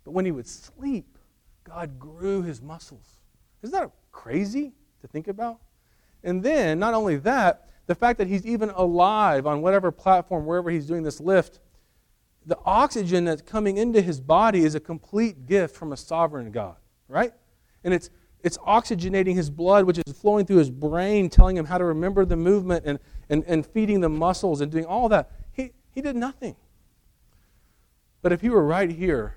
But 0.04 0.12
when 0.12 0.24
he 0.24 0.32
would 0.32 0.46
sleep, 0.46 1.18
God 1.64 1.98
grew 1.98 2.42
his 2.42 2.62
muscles. 2.62 3.20
Isn't 3.62 3.78
that 3.78 3.90
crazy 4.12 4.72
to 5.02 5.08
think 5.08 5.28
about? 5.28 5.60
And 6.24 6.42
then, 6.42 6.78
not 6.78 6.94
only 6.94 7.16
that, 7.18 7.68
the 7.90 7.94
fact 7.96 8.18
that 8.18 8.28
he's 8.28 8.46
even 8.46 8.70
alive 8.70 9.48
on 9.48 9.62
whatever 9.62 9.90
platform, 9.90 10.46
wherever 10.46 10.70
he's 10.70 10.86
doing 10.86 11.02
this 11.02 11.18
lift, 11.18 11.58
the 12.46 12.56
oxygen 12.64 13.24
that's 13.24 13.42
coming 13.42 13.78
into 13.78 14.00
his 14.00 14.20
body 14.20 14.60
is 14.60 14.76
a 14.76 14.80
complete 14.80 15.44
gift 15.44 15.74
from 15.74 15.90
a 15.90 15.96
sovereign 15.96 16.52
God, 16.52 16.76
right? 17.08 17.32
And 17.82 17.92
it's 17.92 18.08
it's 18.44 18.58
oxygenating 18.58 19.34
his 19.34 19.50
blood, 19.50 19.86
which 19.86 19.98
is 19.98 20.12
flowing 20.16 20.46
through 20.46 20.58
his 20.58 20.70
brain, 20.70 21.28
telling 21.28 21.56
him 21.56 21.64
how 21.64 21.78
to 21.78 21.84
remember 21.84 22.24
the 22.24 22.36
movement 22.36 22.84
and, 22.86 23.00
and, 23.28 23.42
and 23.48 23.66
feeding 23.66 24.00
the 24.00 24.08
muscles 24.08 24.60
and 24.60 24.70
doing 24.70 24.86
all 24.86 25.08
that. 25.08 25.32
He, 25.50 25.72
he 25.90 26.00
did 26.00 26.14
nothing. 26.14 26.54
But 28.22 28.30
if 28.30 28.40
he 28.40 28.50
were 28.50 28.64
right 28.64 28.88
here 28.88 29.34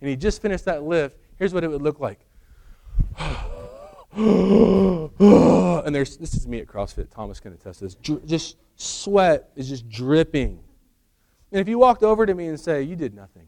and 0.00 0.08
he 0.08 0.16
just 0.16 0.40
finished 0.40 0.64
that 0.64 0.82
lift, 0.82 1.18
here's 1.38 1.52
what 1.52 1.62
it 1.62 1.68
would 1.68 1.82
look 1.82 2.00
like. 2.00 2.20
and 4.14 5.94
there's 5.94 6.18
this 6.18 6.34
is 6.34 6.46
me 6.46 6.60
at 6.60 6.66
CrossFit. 6.66 7.10
Thomas 7.10 7.40
can 7.40 7.54
attest 7.54 7.78
to 7.78 7.86
this. 7.86 7.94
Dr- 7.94 8.26
just 8.26 8.58
sweat 8.76 9.50
is 9.56 9.70
just 9.70 9.88
dripping. 9.88 10.60
And 11.50 11.60
if 11.60 11.66
you 11.66 11.78
walked 11.78 12.02
over 12.02 12.26
to 12.26 12.34
me 12.34 12.46
and 12.46 12.60
say 12.60 12.82
you 12.82 12.94
did 12.94 13.14
nothing, 13.14 13.46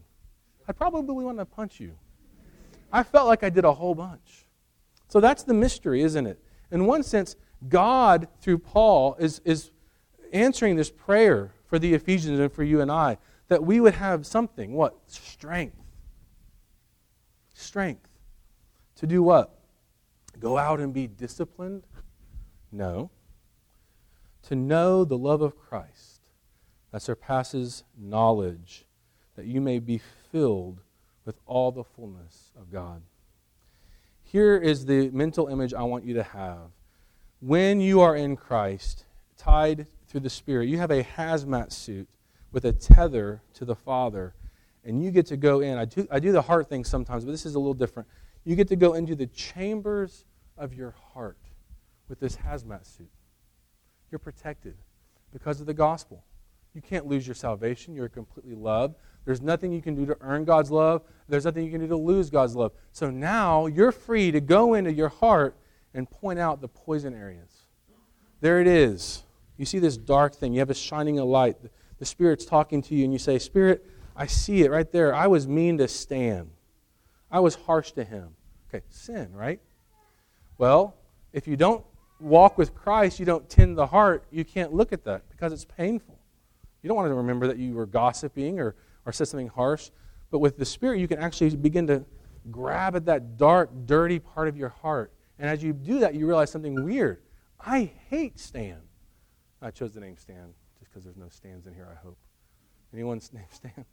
I'd 0.67 0.75
probably 0.75 1.23
want 1.23 1.37
to 1.37 1.45
punch 1.45 1.79
you. 1.79 1.95
I 2.91 3.03
felt 3.03 3.27
like 3.27 3.43
I 3.43 3.49
did 3.49 3.63
a 3.63 3.73
whole 3.73 3.93
bunch. 3.93 4.47
So 5.07 5.19
that's 5.19 5.43
the 5.43 5.53
mystery, 5.53 6.01
isn't 6.01 6.25
it? 6.25 6.39
In 6.71 6.87
one 6.87 7.03
sense, 7.03 7.35
God 7.69 8.27
through 8.41 8.57
Paul 8.57 9.15
is 9.19 9.41
is 9.45 9.69
answering 10.33 10.77
this 10.77 10.89
prayer 10.89 11.51
for 11.67 11.77
the 11.77 11.93
Ephesians 11.93 12.39
and 12.39 12.51
for 12.51 12.63
you 12.63 12.81
and 12.81 12.91
I 12.91 13.19
that 13.49 13.63
we 13.63 13.79
would 13.79 13.93
have 13.93 14.25
something. 14.25 14.73
What 14.73 14.95
strength? 15.05 15.77
Strength 17.53 18.09
to 18.95 19.05
do 19.05 19.21
what? 19.21 19.51
Go 20.45 20.59
out 20.59 20.79
and 20.79 20.93
be 20.93 21.07
disciplined? 21.07 21.87
No. 22.71 23.09
To 24.43 24.55
know 24.55 25.03
the 25.03 25.17
love 25.17 25.41
of 25.41 25.57
Christ 25.57 26.21
that 26.91 27.01
surpasses 27.01 27.83
knowledge, 27.97 28.85
that 29.35 29.47
you 29.47 29.59
may 29.59 29.79
be 29.79 29.99
filled 30.31 30.81
with 31.25 31.39
all 31.47 31.71
the 31.71 31.83
fullness 31.83 32.51
of 32.55 32.71
God. 32.71 33.01
Here 34.21 34.55
is 34.55 34.85
the 34.85 35.09
mental 35.09 35.47
image 35.47 35.73
I 35.73 35.81
want 35.81 36.05
you 36.05 36.13
to 36.13 36.21
have. 36.21 36.69
When 37.39 37.81
you 37.81 38.01
are 38.01 38.15
in 38.15 38.35
Christ, 38.35 39.05
tied 39.37 39.87
through 40.07 40.19
the 40.19 40.29
Spirit, 40.29 40.69
you 40.69 40.77
have 40.77 40.91
a 40.91 41.03
hazmat 41.03 41.71
suit 41.71 42.07
with 42.51 42.65
a 42.65 42.71
tether 42.71 43.41
to 43.55 43.65
the 43.65 43.75
Father, 43.75 44.35
and 44.83 45.03
you 45.03 45.09
get 45.09 45.25
to 45.25 45.37
go 45.37 45.61
in. 45.61 45.79
I 45.79 45.85
do, 45.85 46.07
I 46.11 46.19
do 46.19 46.31
the 46.31 46.43
heart 46.43 46.69
thing 46.69 46.83
sometimes, 46.83 47.25
but 47.25 47.31
this 47.31 47.47
is 47.47 47.55
a 47.55 47.59
little 47.59 47.73
different. 47.73 48.07
You 48.43 48.55
get 48.55 48.67
to 48.67 48.75
go 48.75 48.93
into 48.93 49.15
the 49.15 49.25
chambers 49.25 50.25
of 50.57 50.73
your 50.73 50.95
heart 51.13 51.37
with 52.07 52.19
this 52.19 52.37
hazmat 52.37 52.85
suit. 52.85 53.09
You're 54.11 54.19
protected 54.19 54.75
because 55.33 55.59
of 55.59 55.67
the 55.67 55.73
gospel. 55.73 56.23
You 56.73 56.81
can't 56.81 57.05
lose 57.05 57.25
your 57.25 57.35
salvation. 57.35 57.95
You're 57.95 58.09
completely 58.09 58.55
loved. 58.55 58.95
There's 59.25 59.41
nothing 59.41 59.71
you 59.71 59.81
can 59.81 59.95
do 59.95 60.05
to 60.05 60.17
earn 60.21 60.45
God's 60.45 60.69
love. 60.69 61.01
There's 61.27 61.45
nothing 61.45 61.65
you 61.65 61.71
can 61.71 61.81
do 61.81 61.87
to 61.87 61.95
lose 61.95 62.29
God's 62.29 62.55
love. 62.55 62.73
So 62.91 63.09
now 63.09 63.65
you're 63.65 63.91
free 63.91 64.31
to 64.31 64.41
go 64.41 64.75
into 64.75 64.93
your 64.93 65.09
heart 65.09 65.57
and 65.93 66.09
point 66.09 66.37
out 66.37 66.61
the 66.61 66.67
poison 66.67 67.13
areas. 67.13 67.67
There 68.41 68.61
it 68.61 68.67
is. 68.67 69.23
You 69.57 69.65
see 69.65 69.79
this 69.79 69.97
dark 69.97 70.35
thing. 70.35 70.53
You 70.53 70.59
have 70.59 70.69
a 70.69 70.75
shining 70.75 71.17
a 71.17 71.25
light. 71.25 71.57
The 71.97 72.05
Spirit's 72.05 72.45
talking 72.45 72.81
to 72.83 72.95
you, 72.95 73.05
and 73.05 73.13
you 73.13 73.19
say, 73.19 73.39
Spirit, 73.39 73.85
I 74.15 74.27
see 74.27 74.63
it 74.63 74.71
right 74.71 74.91
there. 74.91 75.15
I 75.15 75.27
was 75.27 75.47
mean 75.47 75.77
to 75.77 75.87
Stan. 75.87 76.51
I 77.31 77.39
was 77.39 77.55
harsh 77.55 77.93
to 77.93 78.03
him. 78.03 78.35
Okay, 78.69 78.83
sin, 78.89 79.33
right? 79.33 79.61
Well, 80.57 80.95
if 81.33 81.47
you 81.47 81.57
don't 81.57 81.83
walk 82.19 82.57
with 82.57 82.73
Christ, 82.73 83.19
you 83.19 83.25
don't 83.25 83.49
tend 83.49 83.77
the 83.77 83.87
heart, 83.87 84.25
you 84.31 84.45
can't 84.45 84.73
look 84.73 84.93
at 84.93 85.03
that 85.03 85.29
because 85.29 85.51
it's 85.51 85.65
painful. 85.65 86.17
You 86.81 86.87
don't 86.87 86.95
want 86.95 87.09
to 87.09 87.15
remember 87.15 87.47
that 87.47 87.57
you 87.57 87.73
were 87.73 87.85
gossiping 87.85 88.59
or, 88.59 88.75
or 89.05 89.11
said 89.11 89.27
something 89.27 89.47
harsh. 89.47 89.89
But 90.31 90.39
with 90.39 90.57
the 90.57 90.65
Spirit, 90.65 90.99
you 90.99 91.07
can 91.07 91.19
actually 91.19 91.55
begin 91.55 91.87
to 91.87 92.05
grab 92.51 92.95
at 92.95 93.05
that 93.05 93.37
dark, 93.37 93.71
dirty 93.85 94.19
part 94.19 94.47
of 94.47 94.55
your 94.55 94.69
heart. 94.69 95.11
And 95.39 95.49
as 95.49 95.63
you 95.63 95.73
do 95.73 95.99
that, 95.99 96.15
you 96.15 96.27
realize 96.27 96.51
something 96.51 96.83
weird. 96.83 97.21
I 97.59 97.91
hate 98.09 98.39
Stan. 98.39 98.77
I 99.61 99.71
chose 99.71 99.93
the 99.93 99.99
name 99.99 100.17
Stan 100.17 100.53
just 100.79 100.91
because 100.91 101.03
there's 101.03 101.17
no 101.17 101.29
Stans 101.29 101.67
in 101.67 101.73
here, 101.73 101.87
I 101.91 101.95
hope. 102.05 102.17
Anyone's 102.93 103.33
name 103.33 103.45
Stan? 103.49 103.85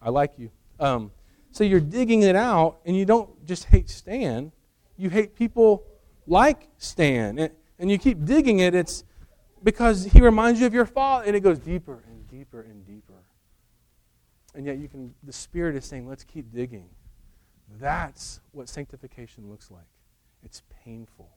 I 0.00 0.10
like 0.10 0.32
you. 0.38 0.50
Um, 0.80 1.10
so 1.50 1.64
you're 1.64 1.80
digging 1.80 2.22
it 2.22 2.36
out, 2.36 2.80
and 2.84 2.96
you 2.96 3.04
don't 3.04 3.44
just 3.46 3.64
hate 3.64 3.90
Stan, 3.90 4.52
you 4.98 5.08
hate 5.08 5.34
people 5.34 5.86
like 6.26 6.68
Stan. 6.76 7.38
And, 7.38 7.52
and 7.78 7.90
you 7.90 7.96
keep 7.96 8.24
digging 8.24 8.58
it, 8.58 8.74
it's 8.74 9.04
because 9.62 10.04
he 10.04 10.20
reminds 10.20 10.60
you 10.60 10.66
of 10.66 10.74
your 10.74 10.84
father, 10.84 11.24
and 11.24 11.34
it 11.34 11.40
goes 11.40 11.58
deeper 11.58 12.04
and 12.06 12.28
deeper 12.28 12.60
and 12.60 12.84
deeper. 12.84 13.14
And 14.54 14.66
yet 14.66 14.78
you 14.78 14.88
can 14.88 15.14
the 15.22 15.32
Spirit 15.32 15.76
is 15.76 15.84
saying, 15.84 16.08
let's 16.08 16.24
keep 16.24 16.52
digging. 16.52 16.88
That's 17.80 18.40
what 18.52 18.68
sanctification 18.68 19.48
looks 19.48 19.70
like. 19.70 19.86
It's 20.42 20.62
painful. 20.84 21.30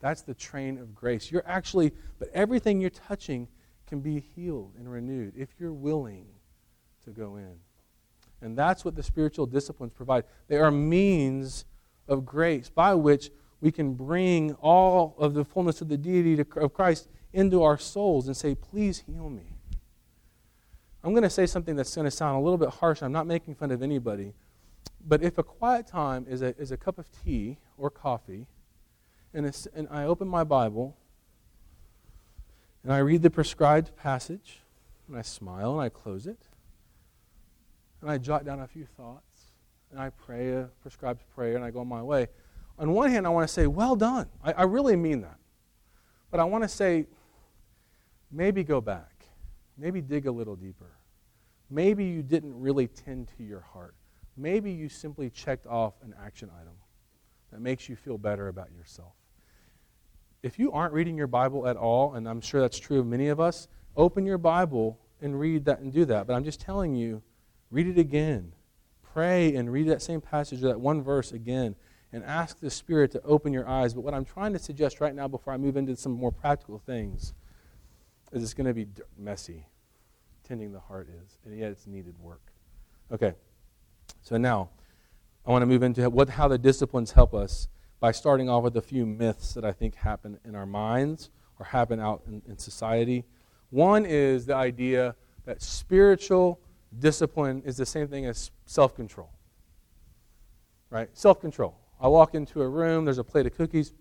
That's 0.00 0.22
the 0.22 0.34
train 0.34 0.78
of 0.78 0.94
grace. 0.94 1.30
You're 1.30 1.46
actually, 1.46 1.92
but 2.18 2.28
everything 2.34 2.80
you're 2.80 2.90
touching 2.90 3.48
can 3.86 4.00
be 4.00 4.20
healed 4.20 4.74
and 4.78 4.90
renewed 4.90 5.34
if 5.36 5.48
you're 5.58 5.72
willing 5.72 6.26
to 7.04 7.10
go 7.10 7.36
in. 7.36 7.54
And 8.42 8.58
that's 8.58 8.84
what 8.84 8.94
the 8.94 9.02
spiritual 9.02 9.46
disciplines 9.46 9.92
provide. 9.94 10.24
They 10.48 10.58
are 10.58 10.70
means 10.70 11.64
of 12.08 12.24
grace 12.24 12.68
by 12.68 12.94
which 12.94 13.30
we 13.60 13.72
can 13.72 13.94
bring 13.94 14.52
all 14.54 15.14
of 15.18 15.34
the 15.34 15.44
fullness 15.44 15.80
of 15.80 15.88
the 15.88 15.96
deity 15.96 16.40
of 16.40 16.72
Christ 16.72 17.08
into 17.32 17.62
our 17.62 17.78
souls 17.78 18.26
and 18.26 18.36
say, 18.36 18.54
Please 18.54 19.04
heal 19.06 19.30
me. 19.30 19.56
I'm 21.02 21.12
going 21.12 21.22
to 21.22 21.30
say 21.30 21.46
something 21.46 21.76
that's 21.76 21.94
going 21.94 22.04
to 22.04 22.10
sound 22.10 22.36
a 22.36 22.40
little 22.40 22.58
bit 22.58 22.68
harsh. 22.68 23.02
I'm 23.02 23.12
not 23.12 23.26
making 23.26 23.54
fun 23.54 23.70
of 23.70 23.82
anybody. 23.82 24.34
But 25.06 25.22
if 25.22 25.38
a 25.38 25.42
quiet 25.42 25.86
time 25.86 26.26
is 26.28 26.42
a, 26.42 26.56
is 26.58 26.72
a 26.72 26.76
cup 26.76 26.98
of 26.98 27.06
tea 27.24 27.58
or 27.78 27.90
coffee, 27.90 28.46
and, 29.32 29.46
and 29.74 29.86
I 29.90 30.04
open 30.04 30.26
my 30.26 30.42
Bible, 30.42 30.96
and 32.82 32.92
I 32.92 32.98
read 32.98 33.22
the 33.22 33.30
prescribed 33.30 33.94
passage, 33.96 34.60
and 35.06 35.16
I 35.16 35.22
smile 35.22 35.72
and 35.72 35.80
I 35.80 35.90
close 35.90 36.26
it, 36.26 36.40
and 38.00 38.10
I 38.10 38.18
jot 38.18 38.44
down 38.44 38.60
a 38.60 38.66
few 38.66 38.86
thoughts, 38.96 39.35
and 39.90 40.00
I 40.00 40.10
pray 40.10 40.52
a 40.52 40.68
prescribed 40.82 41.22
prayer, 41.34 41.56
and 41.56 41.64
I 41.64 41.70
go 41.70 41.84
my 41.84 42.02
way. 42.02 42.28
On 42.78 42.92
one 42.92 43.10
hand, 43.10 43.26
I 43.26 43.30
want 43.30 43.48
to 43.48 43.52
say, 43.52 43.66
well 43.66 43.96
done. 43.96 44.28
I, 44.44 44.52
I 44.52 44.62
really 44.64 44.96
mean 44.96 45.22
that. 45.22 45.38
But 46.30 46.40
I 46.40 46.44
want 46.44 46.64
to 46.64 46.68
say, 46.68 47.06
maybe 48.30 48.62
go 48.64 48.80
back. 48.80 49.26
Maybe 49.78 50.00
dig 50.00 50.26
a 50.26 50.32
little 50.32 50.56
deeper. 50.56 50.90
Maybe 51.70 52.04
you 52.04 52.22
didn't 52.22 52.58
really 52.58 52.86
tend 52.86 53.30
to 53.36 53.44
your 53.44 53.60
heart. 53.60 53.94
Maybe 54.36 54.70
you 54.70 54.88
simply 54.88 55.30
checked 55.30 55.66
off 55.66 55.94
an 56.02 56.14
action 56.22 56.50
item 56.60 56.74
that 57.50 57.60
makes 57.60 57.88
you 57.88 57.96
feel 57.96 58.18
better 58.18 58.48
about 58.48 58.70
yourself. 58.72 59.12
If 60.42 60.58
you 60.58 60.72
aren't 60.72 60.92
reading 60.92 61.16
your 61.16 61.26
Bible 61.26 61.66
at 61.66 61.76
all, 61.76 62.14
and 62.14 62.28
I'm 62.28 62.40
sure 62.40 62.60
that's 62.60 62.78
true 62.78 63.00
of 63.00 63.06
many 63.06 63.28
of 63.28 63.40
us, 63.40 63.68
open 63.96 64.26
your 64.26 64.38
Bible 64.38 64.98
and 65.20 65.38
read 65.38 65.64
that 65.64 65.80
and 65.80 65.92
do 65.92 66.04
that. 66.04 66.26
But 66.26 66.34
I'm 66.34 66.44
just 66.44 66.60
telling 66.60 66.94
you, 66.94 67.22
read 67.70 67.86
it 67.86 67.98
again. 67.98 68.52
Pray 69.16 69.54
and 69.54 69.72
read 69.72 69.88
that 69.88 70.02
same 70.02 70.20
passage, 70.20 70.62
or 70.62 70.66
that 70.66 70.78
one 70.78 71.02
verse 71.02 71.32
again, 71.32 71.74
and 72.12 72.22
ask 72.22 72.60
the 72.60 72.68
Spirit 72.68 73.10
to 73.12 73.22
open 73.22 73.50
your 73.50 73.66
eyes. 73.66 73.94
But 73.94 74.02
what 74.02 74.12
I'm 74.12 74.26
trying 74.26 74.52
to 74.52 74.58
suggest 74.58 75.00
right 75.00 75.14
now, 75.14 75.26
before 75.26 75.54
I 75.54 75.56
move 75.56 75.78
into 75.78 75.96
some 75.96 76.12
more 76.12 76.30
practical 76.30 76.78
things, 76.78 77.32
is 78.30 78.42
it's 78.42 78.52
going 78.52 78.66
to 78.66 78.74
be 78.74 78.86
messy. 79.16 79.64
Tending 80.44 80.70
the 80.70 80.80
heart 80.80 81.08
is, 81.08 81.38
and 81.46 81.58
yet 81.58 81.70
it's 81.70 81.86
needed 81.86 82.14
work. 82.18 82.52
Okay. 83.10 83.32
So 84.20 84.36
now, 84.36 84.68
I 85.46 85.50
want 85.50 85.62
to 85.62 85.66
move 85.66 85.82
into 85.82 86.10
what, 86.10 86.28
how 86.28 86.46
the 86.46 86.58
disciplines 86.58 87.12
help 87.12 87.32
us 87.32 87.68
by 88.00 88.12
starting 88.12 88.50
off 88.50 88.64
with 88.64 88.76
a 88.76 88.82
few 88.82 89.06
myths 89.06 89.54
that 89.54 89.64
I 89.64 89.72
think 89.72 89.94
happen 89.94 90.38
in 90.44 90.54
our 90.54 90.66
minds 90.66 91.30
or 91.58 91.64
happen 91.64 92.00
out 92.00 92.20
in, 92.26 92.42
in 92.46 92.58
society. 92.58 93.24
One 93.70 94.04
is 94.04 94.44
the 94.44 94.56
idea 94.56 95.16
that 95.46 95.62
spiritual 95.62 96.60
discipline 96.98 97.62
is 97.64 97.76
the 97.76 97.86
same 97.86 98.08
thing 98.08 98.26
as 98.26 98.50
self 98.64 98.94
control. 98.94 99.30
Right? 100.90 101.08
Self 101.12 101.40
control. 101.40 101.76
I 102.00 102.08
walk 102.08 102.34
into 102.34 102.62
a 102.62 102.68
room, 102.68 103.04
there's 103.04 103.18
a 103.18 103.24
plate 103.24 103.46
of 103.46 103.56
cookies. 103.56 103.92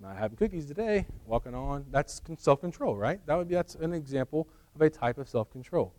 Not 0.00 0.16
having 0.16 0.36
cookies 0.36 0.66
today, 0.66 1.06
walking 1.26 1.54
on. 1.54 1.84
That's 1.90 2.20
self 2.36 2.60
control, 2.60 2.96
right? 2.96 3.24
That 3.26 3.36
would 3.36 3.48
be 3.48 3.54
that's 3.54 3.74
an 3.74 3.92
example 3.92 4.48
of 4.74 4.80
a 4.80 4.90
type 4.90 5.18
of 5.18 5.28
self 5.28 5.50
control. 5.50 5.92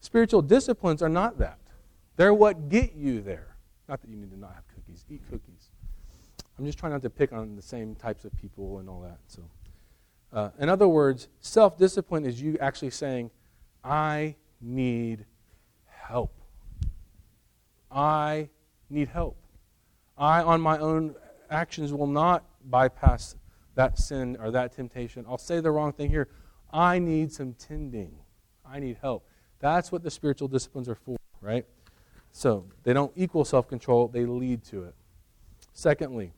Spiritual 0.00 0.42
disciplines 0.42 1.02
are 1.02 1.08
not 1.08 1.38
that. 1.38 1.58
They're 2.16 2.34
what 2.34 2.68
get 2.68 2.94
you 2.94 3.20
there. 3.20 3.56
Not 3.88 4.00
that 4.00 4.10
you 4.10 4.16
need 4.16 4.30
to 4.30 4.38
not 4.38 4.54
have 4.54 4.64
cookies, 4.68 5.04
eat 5.10 5.22
cookies. 5.28 5.70
I'm 6.58 6.64
just 6.64 6.78
trying 6.78 6.92
not 6.92 7.02
to 7.02 7.10
pick 7.10 7.32
on 7.32 7.56
the 7.56 7.62
same 7.62 7.94
types 7.94 8.24
of 8.24 8.34
people 8.36 8.78
and 8.78 8.88
all 8.88 9.00
that. 9.02 9.18
So, 9.26 9.42
uh, 10.32 10.50
in 10.58 10.68
other 10.68 10.88
words, 10.88 11.28
self 11.40 11.76
discipline 11.76 12.24
is 12.24 12.40
you 12.40 12.56
actually 12.60 12.90
saying, 12.90 13.30
I 13.84 14.36
need 14.60 15.24
help. 15.86 16.32
I 17.90 18.48
need 18.90 19.08
help. 19.08 19.36
I, 20.18 20.42
on 20.42 20.60
my 20.60 20.78
own 20.78 21.14
actions, 21.50 21.92
will 21.92 22.06
not 22.06 22.44
bypass 22.64 23.36
that 23.74 23.98
sin 23.98 24.36
or 24.40 24.50
that 24.50 24.72
temptation. 24.72 25.24
I'll 25.28 25.38
say 25.38 25.60
the 25.60 25.70
wrong 25.70 25.92
thing 25.92 26.10
here. 26.10 26.28
I 26.72 26.98
need 26.98 27.32
some 27.32 27.54
tending. 27.54 28.18
I 28.64 28.80
need 28.80 28.98
help. 29.00 29.26
That's 29.60 29.92
what 29.92 30.02
the 30.02 30.10
spiritual 30.10 30.48
disciplines 30.48 30.88
are 30.88 30.94
for, 30.94 31.16
right? 31.40 31.64
So 32.32 32.66
they 32.82 32.92
don't 32.92 33.12
equal 33.16 33.44
self 33.44 33.68
control, 33.68 34.08
they 34.08 34.26
lead 34.26 34.64
to 34.64 34.84
it. 34.84 34.94
Secondly, 35.72 36.32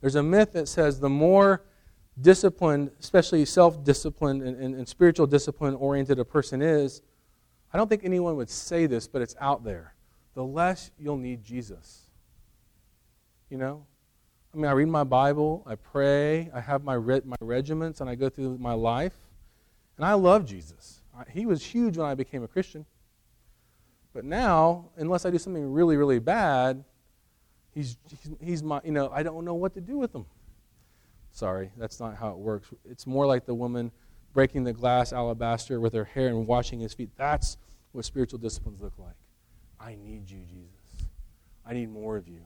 there's 0.00 0.14
a 0.14 0.22
myth 0.22 0.52
that 0.52 0.68
says 0.68 1.00
the 1.00 1.08
more 1.08 1.62
disciplined, 2.20 2.90
especially 3.00 3.44
self 3.44 3.82
disciplined 3.84 4.42
and, 4.42 4.56
and, 4.56 4.74
and, 4.74 4.88
spiritual 4.88 5.26
discipline 5.26 5.74
oriented 5.74 6.18
a 6.18 6.24
person 6.24 6.62
is, 6.62 7.02
I 7.72 7.76
don't 7.76 7.88
think 7.88 8.04
anyone 8.04 8.36
would 8.36 8.50
say 8.50 8.86
this, 8.86 9.08
but 9.08 9.20
it's 9.20 9.34
out 9.40 9.64
there, 9.64 9.94
the 10.34 10.44
less 10.44 10.90
you'll 10.98 11.16
need 11.16 11.44
Jesus. 11.44 12.02
You 13.50 13.58
know? 13.58 13.86
I 14.52 14.56
mean, 14.56 14.66
I 14.66 14.72
read 14.72 14.88
my 14.88 15.02
Bible, 15.02 15.64
I 15.66 15.74
pray, 15.74 16.50
I 16.54 16.60
have 16.60 16.84
my, 16.84 16.94
re- 16.94 17.22
my 17.24 17.36
regiments, 17.40 18.00
and 18.00 18.08
I 18.08 18.14
go 18.14 18.28
through 18.28 18.58
my 18.58 18.74
life, 18.74 19.16
and 19.96 20.06
I 20.06 20.14
love 20.14 20.46
Jesus. 20.46 21.00
I, 21.16 21.24
he 21.30 21.46
was 21.46 21.64
huge 21.64 21.96
when 21.96 22.06
I 22.06 22.14
became 22.14 22.44
a 22.44 22.48
Christian. 22.48 22.86
But 24.12 24.24
now, 24.24 24.90
unless 24.96 25.26
I 25.26 25.30
do 25.30 25.38
something 25.38 25.72
really, 25.72 25.96
really 25.96 26.20
bad, 26.20 26.84
he's, 27.72 27.96
he's 28.40 28.62
my, 28.62 28.80
you 28.84 28.92
know, 28.92 29.10
I 29.12 29.24
don't 29.24 29.44
know 29.44 29.54
what 29.54 29.74
to 29.74 29.80
do 29.80 29.98
with 29.98 30.14
him. 30.14 30.24
Sorry, 31.34 31.72
that's 31.76 31.98
not 31.98 32.16
how 32.16 32.30
it 32.30 32.36
works. 32.36 32.68
It's 32.88 33.08
more 33.08 33.26
like 33.26 33.44
the 33.44 33.54
woman 33.54 33.90
breaking 34.32 34.62
the 34.62 34.72
glass 34.72 35.12
alabaster 35.12 35.80
with 35.80 35.92
her 35.92 36.04
hair 36.04 36.28
and 36.28 36.46
washing 36.46 36.78
his 36.78 36.94
feet. 36.94 37.10
That's 37.16 37.56
what 37.90 38.04
spiritual 38.04 38.38
disciplines 38.38 38.80
look 38.80 38.92
like. 38.98 39.16
I 39.80 39.96
need 39.96 40.30
you, 40.30 40.44
Jesus. 40.44 41.08
I 41.66 41.74
need 41.74 41.90
more 41.90 42.16
of 42.16 42.28
you. 42.28 42.42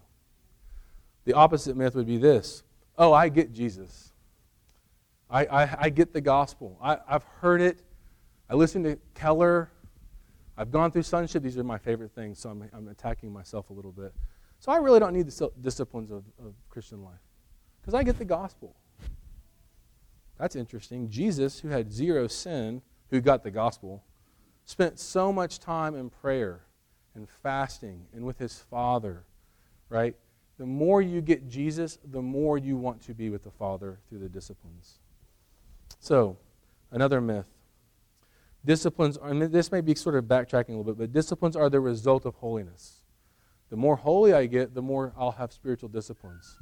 The 1.26 1.34
opposite 1.34 1.76
myth 1.76 1.94
would 1.94 2.06
be 2.06 2.16
this 2.16 2.62
oh, 2.96 3.12
I 3.12 3.28
get 3.28 3.52
Jesus. 3.52 4.10
I, 5.30 5.44
I, 5.44 5.76
I 5.82 5.90
get 5.90 6.14
the 6.14 6.22
gospel. 6.22 6.78
I, 6.82 6.96
I've 7.06 7.22
heard 7.40 7.60
it. 7.60 7.82
I 8.48 8.54
listen 8.54 8.82
to 8.84 8.98
Keller. 9.14 9.70
I've 10.56 10.72
gone 10.72 10.90
through 10.90 11.02
sonship. 11.02 11.42
These 11.42 11.58
are 11.58 11.62
my 11.62 11.78
favorite 11.78 12.12
things, 12.12 12.40
so 12.40 12.48
I'm, 12.48 12.68
I'm 12.72 12.88
attacking 12.88 13.32
myself 13.32 13.68
a 13.68 13.72
little 13.74 13.92
bit. 13.92 14.14
So 14.58 14.72
I 14.72 14.78
really 14.78 14.98
don't 14.98 15.12
need 15.12 15.26
the 15.26 15.50
disciplines 15.60 16.10
of, 16.10 16.24
of 16.40 16.54
Christian 16.70 17.04
life 17.04 17.20
because 17.88 17.98
I 17.98 18.02
get 18.02 18.18
the 18.18 18.26
gospel. 18.26 18.76
That's 20.36 20.56
interesting. 20.56 21.08
Jesus, 21.08 21.60
who 21.60 21.68
had 21.68 21.90
zero 21.90 22.26
sin, 22.26 22.82
who 23.08 23.22
got 23.22 23.42
the 23.42 23.50
gospel, 23.50 24.04
spent 24.66 24.98
so 24.98 25.32
much 25.32 25.58
time 25.58 25.94
in 25.94 26.10
prayer 26.10 26.66
and 27.14 27.26
fasting 27.42 28.04
and 28.12 28.26
with 28.26 28.38
his 28.38 28.58
Father, 28.70 29.24
right? 29.88 30.14
The 30.58 30.66
more 30.66 31.00
you 31.00 31.22
get 31.22 31.48
Jesus, 31.48 31.98
the 32.04 32.20
more 32.20 32.58
you 32.58 32.76
want 32.76 33.00
to 33.06 33.14
be 33.14 33.30
with 33.30 33.42
the 33.42 33.50
Father 33.52 34.00
through 34.06 34.18
the 34.18 34.28
disciplines. 34.28 34.98
So, 35.98 36.36
another 36.90 37.22
myth 37.22 37.48
Disciplines, 38.66 39.16
and 39.22 39.40
this 39.40 39.72
may 39.72 39.80
be 39.80 39.94
sort 39.94 40.14
of 40.14 40.24
backtracking 40.24 40.68
a 40.68 40.72
little 40.72 40.84
bit, 40.84 40.98
but 40.98 41.12
disciplines 41.12 41.56
are 41.56 41.70
the 41.70 41.80
result 41.80 42.26
of 42.26 42.34
holiness. 42.34 43.00
The 43.70 43.78
more 43.78 43.96
holy 43.96 44.34
I 44.34 44.44
get, 44.44 44.74
the 44.74 44.82
more 44.82 45.14
I'll 45.16 45.32
have 45.32 45.54
spiritual 45.54 45.88
disciplines. 45.88 46.58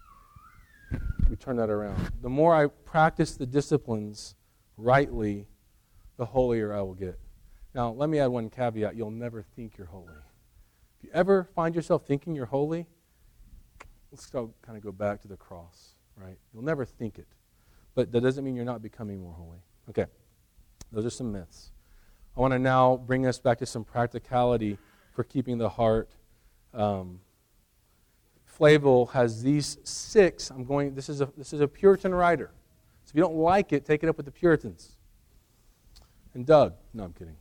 We 1.28 1.36
turn 1.36 1.56
that 1.56 1.70
around. 1.70 2.10
The 2.22 2.28
more 2.28 2.54
I 2.54 2.66
practice 2.66 3.36
the 3.36 3.46
disciplines 3.46 4.36
rightly, 4.76 5.46
the 6.16 6.26
holier 6.26 6.72
I 6.72 6.82
will 6.82 6.94
get. 6.94 7.18
Now, 7.74 7.90
let 7.90 8.08
me 8.08 8.18
add 8.18 8.28
one 8.28 8.48
caveat. 8.48 8.96
You'll 8.96 9.10
never 9.10 9.42
think 9.42 9.76
you're 9.76 9.88
holy. 9.88 10.12
If 10.98 11.04
you 11.04 11.10
ever 11.12 11.44
find 11.54 11.74
yourself 11.74 12.06
thinking 12.06 12.34
you're 12.34 12.46
holy, 12.46 12.86
let's 14.10 14.26
go, 14.26 14.52
kind 14.62 14.78
of 14.78 14.84
go 14.84 14.92
back 14.92 15.20
to 15.22 15.28
the 15.28 15.36
cross, 15.36 15.94
right? 16.16 16.38
You'll 16.54 16.64
never 16.64 16.84
think 16.84 17.18
it, 17.18 17.26
but 17.94 18.12
that 18.12 18.22
doesn't 18.22 18.44
mean 18.44 18.56
you're 18.56 18.64
not 18.64 18.82
becoming 18.82 19.20
more 19.20 19.34
holy. 19.34 19.58
Okay, 19.90 20.06
those 20.90 21.04
are 21.04 21.10
some 21.10 21.32
myths. 21.32 21.70
I 22.36 22.40
want 22.40 22.52
to 22.52 22.58
now 22.58 22.96
bring 22.96 23.26
us 23.26 23.38
back 23.38 23.58
to 23.58 23.66
some 23.66 23.84
practicality 23.84 24.78
for 25.12 25.24
keeping 25.24 25.58
the 25.58 25.68
heart. 25.68 26.10
Um, 26.72 27.20
Flavel 28.56 29.04
has 29.06 29.42
these 29.42 29.76
six. 29.84 30.48
I'm 30.48 30.64
going. 30.64 30.94
This 30.94 31.10
is 31.10 31.20
a 31.20 31.28
this 31.36 31.52
is 31.52 31.60
a 31.60 31.68
Puritan 31.68 32.14
writer. 32.14 32.50
So 33.04 33.10
if 33.10 33.14
you 33.14 33.20
don't 33.20 33.36
like 33.36 33.74
it, 33.74 33.84
take 33.84 34.02
it 34.02 34.08
up 34.08 34.16
with 34.16 34.24
the 34.24 34.32
Puritans. 34.32 34.96
And 36.32 36.46
Doug. 36.46 36.72
No, 36.94 37.04
I'm 37.04 37.12
kidding. 37.12 37.36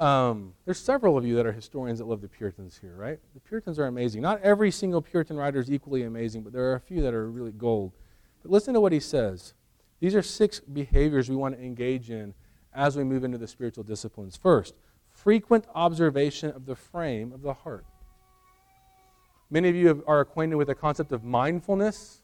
Um, 0.00 0.54
there's 0.64 0.78
several 0.78 1.18
of 1.18 1.26
you 1.26 1.36
that 1.36 1.44
are 1.44 1.52
historians 1.52 1.98
that 1.98 2.06
love 2.06 2.22
the 2.22 2.28
Puritans 2.28 2.78
here, 2.80 2.94
right? 2.96 3.18
The 3.34 3.40
Puritans 3.40 3.78
are 3.78 3.86
amazing. 3.86 4.22
Not 4.22 4.40
every 4.40 4.70
single 4.70 5.02
Puritan 5.02 5.36
writer 5.36 5.58
is 5.58 5.70
equally 5.70 6.04
amazing, 6.04 6.42
but 6.42 6.54
there 6.54 6.64
are 6.64 6.76
a 6.76 6.80
few 6.80 7.02
that 7.02 7.12
are 7.12 7.30
really 7.30 7.52
gold. 7.52 7.92
But 8.42 8.50
listen 8.50 8.72
to 8.74 8.80
what 8.80 8.92
he 8.92 9.00
says. 9.00 9.52
These 10.00 10.14
are 10.14 10.22
six 10.22 10.60
behaviors 10.60 11.28
we 11.28 11.36
want 11.36 11.54
to 11.54 11.62
engage 11.62 12.10
in 12.10 12.32
as 12.72 12.96
we 12.96 13.04
move 13.04 13.24
into 13.24 13.36
the 13.36 13.48
spiritual 13.48 13.84
disciplines. 13.84 14.36
First, 14.36 14.74
frequent 15.10 15.66
observation 15.74 16.50
of 16.52 16.64
the 16.64 16.76
frame 16.76 17.32
of 17.32 17.42
the 17.42 17.52
heart. 17.52 17.84
Many 19.50 19.68
of 19.68 19.74
you 19.74 19.88
have, 19.88 20.02
are 20.06 20.20
acquainted 20.20 20.56
with 20.56 20.68
the 20.68 20.74
concept 20.74 21.12
of 21.12 21.24
mindfulness, 21.24 22.22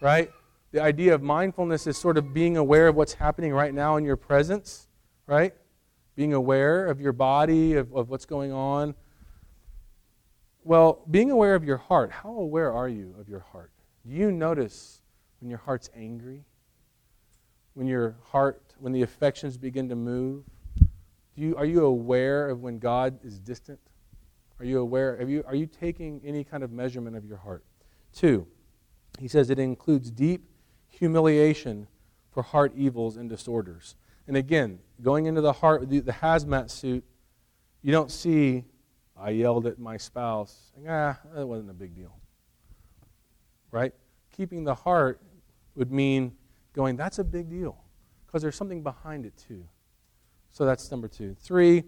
right? 0.00 0.30
The 0.72 0.82
idea 0.82 1.14
of 1.14 1.22
mindfulness 1.22 1.86
is 1.86 1.96
sort 1.96 2.16
of 2.16 2.32
being 2.32 2.56
aware 2.56 2.88
of 2.88 2.96
what's 2.96 3.14
happening 3.14 3.52
right 3.52 3.72
now 3.72 3.96
in 3.96 4.04
your 4.04 4.16
presence, 4.16 4.88
right? 5.26 5.54
Being 6.16 6.32
aware 6.32 6.86
of 6.86 7.00
your 7.00 7.12
body, 7.12 7.74
of, 7.74 7.92
of 7.94 8.08
what's 8.08 8.24
going 8.26 8.52
on. 8.52 8.94
Well, 10.64 11.02
being 11.10 11.30
aware 11.30 11.54
of 11.54 11.64
your 11.64 11.76
heart, 11.76 12.10
how 12.10 12.30
aware 12.30 12.72
are 12.72 12.88
you 12.88 13.14
of 13.20 13.28
your 13.28 13.40
heart? 13.40 13.70
Do 14.04 14.12
you 14.12 14.32
notice 14.32 15.02
when 15.40 15.50
your 15.50 15.58
heart's 15.58 15.90
angry? 15.94 16.44
When 17.74 17.86
your 17.86 18.16
heart, 18.24 18.62
when 18.78 18.92
the 18.92 19.02
affections 19.02 19.58
begin 19.58 19.88
to 19.90 19.94
move? 19.94 20.44
Do 20.78 21.42
you, 21.42 21.56
are 21.56 21.66
you 21.66 21.84
aware 21.84 22.48
of 22.48 22.62
when 22.62 22.78
God 22.78 23.18
is 23.22 23.38
distant? 23.38 23.78
Are 24.58 24.64
you 24.64 24.80
aware? 24.80 25.16
Are 25.16 25.28
you, 25.28 25.44
are 25.46 25.54
you 25.54 25.66
taking 25.66 26.20
any 26.24 26.44
kind 26.44 26.62
of 26.62 26.72
measurement 26.72 27.16
of 27.16 27.24
your 27.24 27.36
heart? 27.36 27.64
Two, 28.12 28.46
he 29.18 29.28
says 29.28 29.50
it 29.50 29.58
includes 29.58 30.10
deep 30.10 30.48
humiliation 30.88 31.86
for 32.30 32.42
heart 32.42 32.72
evils 32.74 33.16
and 33.16 33.28
disorders. 33.28 33.96
And 34.26 34.36
again, 34.36 34.78
going 35.02 35.26
into 35.26 35.40
the 35.40 35.52
heart, 35.52 35.88
the, 35.88 36.00
the 36.00 36.12
hazmat 36.12 36.70
suit, 36.70 37.04
you 37.82 37.92
don't 37.92 38.10
see, 38.10 38.64
I 39.16 39.30
yelled 39.30 39.66
at 39.66 39.78
my 39.78 39.96
spouse. 39.96 40.72
Ah, 40.88 41.18
that 41.34 41.46
wasn't 41.46 41.70
a 41.70 41.74
big 41.74 41.94
deal. 41.94 42.14
Right? 43.70 43.92
Keeping 44.36 44.64
the 44.64 44.74
heart 44.74 45.20
would 45.74 45.92
mean 45.92 46.32
going, 46.72 46.96
that's 46.96 47.18
a 47.18 47.24
big 47.24 47.48
deal. 47.48 47.76
Because 48.26 48.42
there's 48.42 48.56
something 48.56 48.82
behind 48.82 49.24
it, 49.24 49.34
too. 49.36 49.64
So 50.50 50.64
that's 50.64 50.90
number 50.90 51.08
two. 51.08 51.36
Three, 51.40 51.84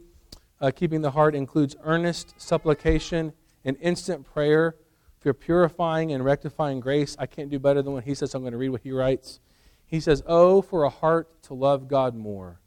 uh, 0.61 0.71
keeping 0.71 1.03
the 1.03 1.13
heart 1.13 1.35
includes 1.35 1.77
earnest 1.83 2.41
supplication 2.41 3.33
and 3.65 3.77
instant 3.81 4.25
prayer 4.25 4.77
for 5.21 5.33
purifying 5.33 6.13
and 6.13 6.25
rectifying 6.25 6.81
grace. 6.81 7.17
I 7.19 7.27
can't 7.27 7.51
do 7.51 7.59
better 7.59 7.83
than 7.83 7.93
what 7.93 8.05
he 8.05 8.15
says, 8.15 8.35
I'm 8.35 8.43
going 8.43 8.53
to 8.53 8.59
read 8.59 8.71
what 8.71 8.83
he 8.83 8.93
writes. 8.93 9.41
He 9.87 10.01
says, 10.01 10.23
Oh, 10.27 10.63
for 10.63 10.85
a 10.85 10.91
heart 10.91 11.43
to 11.45 11.55
love 11.55 11.89
God 11.89 12.15
more, 12.15 12.61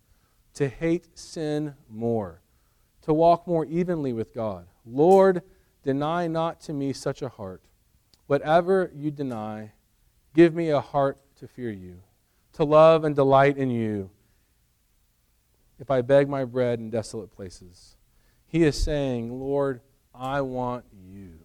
to 0.56 0.68
hate 0.68 1.18
sin 1.18 1.76
more, 1.90 2.42
to 3.04 3.14
walk 3.14 3.48
more 3.48 3.66
evenly 3.66 4.14
with 4.14 4.34
God. 4.34 4.68
Lord, 4.86 5.44
deny 5.84 6.28
not 6.28 6.60
to 6.62 6.74
me 6.74 6.94
such 6.94 7.22
a 7.22 7.30
heart. 7.30 7.62
Whatever 8.28 8.92
you 8.96 9.12
deny, 9.12 9.74
give 10.34 10.54
me 10.56 10.70
a 10.70 10.82
heart 10.82 11.20
to 11.38 11.48
fear 11.48 11.72
you, 11.72 12.02
to 12.54 12.64
love 12.64 13.04
and 13.04 13.16
delight 13.16 13.58
in 13.58 13.70
you. 13.70 14.10
If 15.82 15.90
I 15.90 16.02
beg 16.02 16.30
my 16.30 16.46
bread 16.46 16.78
in 16.78 16.92
desolate 16.92 17.36
places, 17.36 17.98
he 18.46 18.64
is 18.64 18.82
saying, 18.82 19.32
Lord, 19.32 19.82
I 20.14 20.42
want 20.42 20.86
you, 20.94 21.40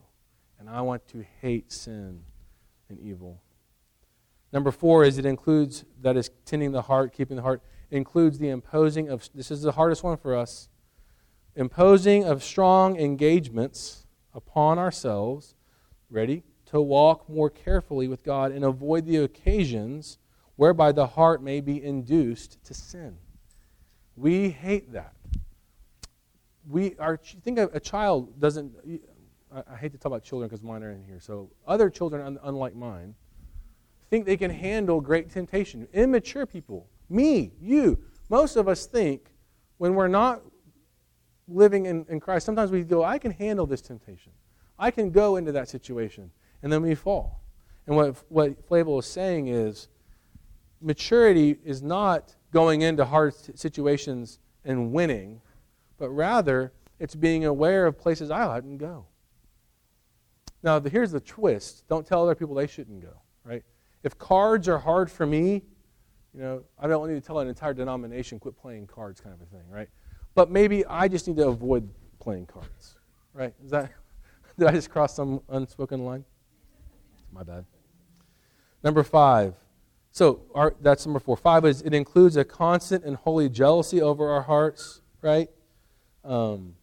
and 0.60 0.68
I 0.68 0.82
want 0.82 1.08
to 1.08 1.24
hate 1.40 1.72
sin 1.72 2.20
and 2.90 3.00
evil. 3.00 3.40
Number 4.52 4.70
four 4.70 5.04
is 5.04 5.16
it 5.16 5.24
includes, 5.24 5.86
that 6.02 6.18
is 6.18 6.30
tending 6.44 6.72
the 6.72 6.82
heart, 6.82 7.14
keeping 7.14 7.38
the 7.38 7.42
heart, 7.42 7.62
includes 7.90 8.38
the 8.38 8.50
imposing 8.50 9.08
of, 9.08 9.26
this 9.34 9.50
is 9.50 9.62
the 9.62 9.72
hardest 9.72 10.04
one 10.04 10.18
for 10.18 10.36
us, 10.36 10.68
imposing 11.54 12.22
of 12.24 12.44
strong 12.44 13.00
engagements 13.00 14.04
upon 14.34 14.78
ourselves, 14.78 15.54
ready, 16.10 16.42
to 16.66 16.78
walk 16.78 17.26
more 17.26 17.48
carefully 17.48 18.06
with 18.06 18.22
God 18.22 18.52
and 18.52 18.66
avoid 18.66 19.06
the 19.06 19.16
occasions 19.16 20.18
whereby 20.56 20.92
the 20.92 21.06
heart 21.06 21.42
may 21.42 21.62
be 21.62 21.82
induced 21.82 22.62
to 22.64 22.74
sin. 22.74 23.16
We 24.16 24.50
hate 24.50 24.92
that. 24.92 25.12
We 26.68 26.96
are, 26.98 27.16
think 27.16 27.58
a, 27.58 27.68
a 27.72 27.80
child 27.80 28.40
doesn't, 28.40 28.72
I, 29.54 29.76
hate 29.76 29.92
to 29.92 29.98
talk 29.98 30.06
about 30.06 30.24
children 30.24 30.48
because 30.48 30.62
mine 30.62 30.82
are 30.82 30.90
in 30.90 31.04
here. 31.04 31.20
So 31.20 31.50
other 31.66 31.90
children, 31.90 32.22
un, 32.22 32.38
unlike 32.42 32.74
mine, 32.74 33.14
think 34.10 34.26
they 34.26 34.36
can 34.36 34.50
handle 34.50 35.00
great 35.00 35.30
temptation. 35.30 35.86
Immature 35.92 36.46
people, 36.46 36.88
me, 37.08 37.52
you, 37.60 37.98
most 38.28 38.56
of 38.56 38.68
us 38.68 38.86
think 38.86 39.30
when 39.78 39.94
we're 39.94 40.08
not 40.08 40.42
living 41.48 41.86
in, 41.86 42.06
in 42.08 42.18
Christ, 42.20 42.46
sometimes 42.46 42.70
we 42.70 42.82
go, 42.82 43.04
I 43.04 43.18
can 43.18 43.30
handle 43.30 43.66
this 43.66 43.80
temptation. 43.80 44.32
I 44.78 44.90
can 44.90 45.10
go 45.10 45.36
into 45.36 45.52
that 45.52 45.68
situation. 45.68 46.30
And 46.62 46.72
then 46.72 46.82
we 46.82 46.94
fall. 46.94 47.42
And 47.86 47.96
what, 47.96 48.16
what 48.28 48.66
Flavel 48.66 48.98
is 48.98 49.06
saying 49.06 49.48
is 49.48 49.88
maturity 50.80 51.58
is 51.64 51.82
not 51.82 52.34
going 52.52 52.82
into 52.82 53.04
hard 53.04 53.34
situations 53.58 54.38
and 54.64 54.92
winning, 54.92 55.40
but 55.98 56.10
rather 56.10 56.72
it's 56.98 57.14
being 57.14 57.44
aware 57.44 57.86
of 57.86 57.98
places 57.98 58.30
I 58.30 58.42
oughtn't 58.42 58.78
go. 58.78 59.06
Now, 60.62 60.78
the, 60.78 60.90
here's 60.90 61.12
the 61.12 61.20
twist 61.20 61.86
don't 61.88 62.06
tell 62.06 62.22
other 62.22 62.34
people 62.34 62.54
they 62.54 62.66
shouldn't 62.66 63.00
go, 63.00 63.12
right? 63.44 63.62
If 64.02 64.18
cards 64.18 64.68
are 64.68 64.78
hard 64.78 65.10
for 65.10 65.26
me, 65.26 65.62
you 66.34 66.40
know, 66.40 66.64
I 66.78 66.86
don't 66.86 67.08
need 67.08 67.14
to 67.14 67.20
tell 67.20 67.38
an 67.38 67.48
entire 67.48 67.74
denomination 67.74 68.38
quit 68.38 68.56
playing 68.56 68.86
cards, 68.86 69.20
kind 69.20 69.34
of 69.34 69.40
a 69.40 69.46
thing, 69.46 69.68
right? 69.70 69.88
But 70.34 70.50
maybe 70.50 70.84
I 70.86 71.08
just 71.08 71.26
need 71.28 71.36
to 71.38 71.48
avoid 71.48 71.88
playing 72.20 72.46
cards, 72.46 72.96
right? 73.32 73.54
Is 73.64 73.70
that 73.70 73.90
did 74.58 74.68
I 74.68 74.72
just 74.72 74.90
cross 74.90 75.14
some 75.14 75.40
unspoken 75.48 76.04
line? 76.04 76.24
My 77.32 77.42
bad. 77.42 77.64
Number 78.82 79.02
five. 79.02 79.54
So 80.16 80.40
our, 80.54 80.74
that's 80.80 81.04
number 81.04 81.20
four. 81.20 81.36
Five 81.36 81.66
is 81.66 81.82
it 81.82 81.92
includes 81.92 82.38
a 82.38 82.44
constant 82.44 83.04
and 83.04 83.16
holy 83.16 83.50
jealousy 83.50 84.00
over 84.00 84.30
our 84.30 84.40
hearts, 84.40 85.02
right? 85.20 85.50
Um, 86.24 86.76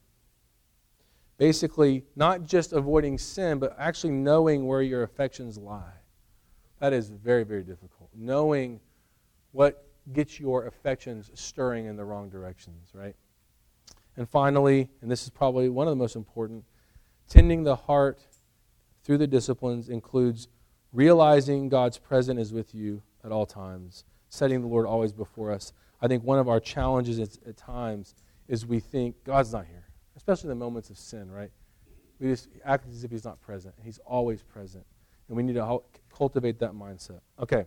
basically, 1.39 2.03
not 2.15 2.45
just 2.45 2.73
avoiding 2.73 3.17
sin, 3.17 3.57
but 3.57 3.75
actually 3.79 4.13
knowing 4.13 4.67
where 4.67 4.83
your 4.83 5.01
affections 5.01 5.57
lie. 5.57 5.95
That 6.79 6.93
is 6.93 7.09
very, 7.09 7.43
very 7.43 7.63
difficult. 7.63 8.11
Knowing 8.13 8.79
what 9.51 9.83
gets 10.13 10.39
your 10.39 10.67
affections 10.67 11.31
stirring 11.33 11.87
in 11.87 11.95
the 11.95 12.05
wrong 12.05 12.29
directions, 12.29 12.91
right? 12.93 13.15
And 14.15 14.29
finally, 14.29 14.89
and 15.01 15.09
this 15.09 15.23
is 15.23 15.31
probably 15.31 15.69
one 15.69 15.87
of 15.87 15.91
the 15.91 15.95
most 15.95 16.15
important, 16.15 16.65
tending 17.27 17.63
the 17.63 17.77
heart 17.77 18.19
through 19.03 19.17
the 19.17 19.25
disciplines 19.25 19.89
includes 19.89 20.49
realizing 20.91 21.67
God's 21.67 21.97
presence 21.97 22.39
is 22.39 22.53
with 22.53 22.75
you 22.75 23.01
at 23.23 23.31
all 23.31 23.45
times, 23.45 24.05
setting 24.29 24.61
the 24.61 24.67
Lord 24.67 24.85
always 24.85 25.13
before 25.13 25.51
us. 25.51 25.73
I 26.01 26.07
think 26.07 26.23
one 26.23 26.39
of 26.39 26.49
our 26.49 26.59
challenges 26.59 27.19
at, 27.19 27.37
at 27.47 27.57
times 27.57 28.15
is 28.47 28.65
we 28.65 28.79
think 28.79 29.23
God's 29.23 29.53
not 29.53 29.65
here, 29.65 29.85
especially 30.17 30.51
in 30.51 30.59
the 30.59 30.63
moments 30.63 30.89
of 30.89 30.97
sin, 30.97 31.31
right? 31.31 31.51
We 32.19 32.27
just 32.27 32.49
act 32.65 32.87
as 32.89 33.03
if 33.03 33.11
He's 33.11 33.25
not 33.25 33.41
present. 33.41 33.75
He's 33.83 33.99
always 34.05 34.43
present. 34.43 34.85
And 35.27 35.37
we 35.37 35.43
need 35.43 35.55
to 35.55 35.79
cultivate 36.15 36.59
that 36.59 36.73
mindset. 36.73 37.21
Okay. 37.39 37.65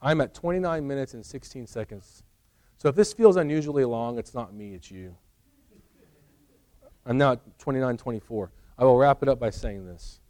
I'm 0.00 0.20
at 0.20 0.34
29 0.34 0.86
minutes 0.86 1.14
and 1.14 1.24
16 1.24 1.66
seconds. 1.66 2.24
So 2.76 2.88
if 2.88 2.96
this 2.96 3.12
feels 3.12 3.36
unusually 3.36 3.84
long, 3.84 4.18
it's 4.18 4.34
not 4.34 4.52
me, 4.52 4.74
it's 4.74 4.90
you. 4.90 5.14
I'm 7.06 7.18
now 7.18 7.32
at 7.32 7.58
29 7.58 7.96
24. 7.96 8.50
I 8.78 8.84
will 8.84 8.96
wrap 8.96 9.22
it 9.22 9.28
up 9.28 9.38
by 9.38 9.50
saying 9.50 9.86
this. 9.86 10.20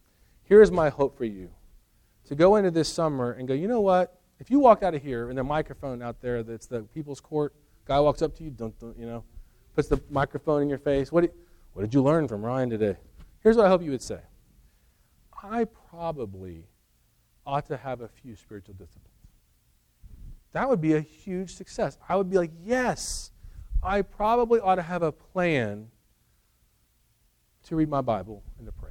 Here 0.43 0.61
is 0.61 0.71
my 0.71 0.91
hope 0.91 1.17
for 1.17 1.25
you 1.25 1.51
to 2.27 2.35
go 2.35 2.57
into 2.57 2.71
this 2.71 2.89
summer 2.89 3.33
and 3.33 3.49
go, 3.49 3.55
you 3.55 3.69
know 3.69 3.81
what? 3.81 4.21
If 4.43 4.51
you 4.51 4.59
walk 4.59 4.83
out 4.83 4.93
of 4.93 5.01
here 5.01 5.29
and 5.29 5.39
the 5.39 5.45
microphone 5.45 6.03
out 6.03 6.21
there 6.21 6.43
that's 6.43 6.67
the 6.67 6.81
people's 6.81 7.21
court, 7.21 7.55
guy 7.85 8.01
walks 8.01 8.23
up 8.23 8.35
to 8.39 8.43
you, 8.43 8.51
dun, 8.51 8.73
you 8.99 9.07
know, 9.07 9.23
puts 9.77 9.87
the 9.87 10.03
microphone 10.11 10.63
in 10.63 10.69
your 10.69 10.81
face. 10.81 11.13
What 11.13 11.21
did, 11.21 11.31
what 11.75 11.83
did 11.83 11.95
you 11.95 12.03
learn 12.03 12.27
from 12.27 12.45
Ryan 12.45 12.69
today? 12.69 12.97
Here's 13.45 13.57
what 13.57 13.67
I 13.67 13.69
hope 13.69 13.85
you 13.85 13.93
would 13.93 14.03
say 14.03 14.19
I 15.41 15.67
probably 15.89 16.67
ought 17.47 17.67
to 17.67 17.77
have 17.77 18.01
a 18.01 18.09
few 18.09 18.35
spiritual 18.35 18.75
disciplines. 18.75 19.07
That 20.51 20.69
would 20.69 20.81
be 20.81 20.95
a 20.95 21.01
huge 21.01 21.55
success. 21.55 21.97
I 22.09 22.17
would 22.17 22.29
be 22.29 22.37
like, 22.37 22.51
yes, 22.65 23.31
I 23.81 24.03
probably 24.03 24.59
ought 24.59 24.75
to 24.75 24.83
have 24.83 25.05
a 25.05 25.13
plan 25.13 25.87
to 27.69 27.77
read 27.77 27.89
my 27.89 28.01
Bible 28.01 28.43
and 28.59 28.67
to 28.67 28.73
pray. 28.73 28.91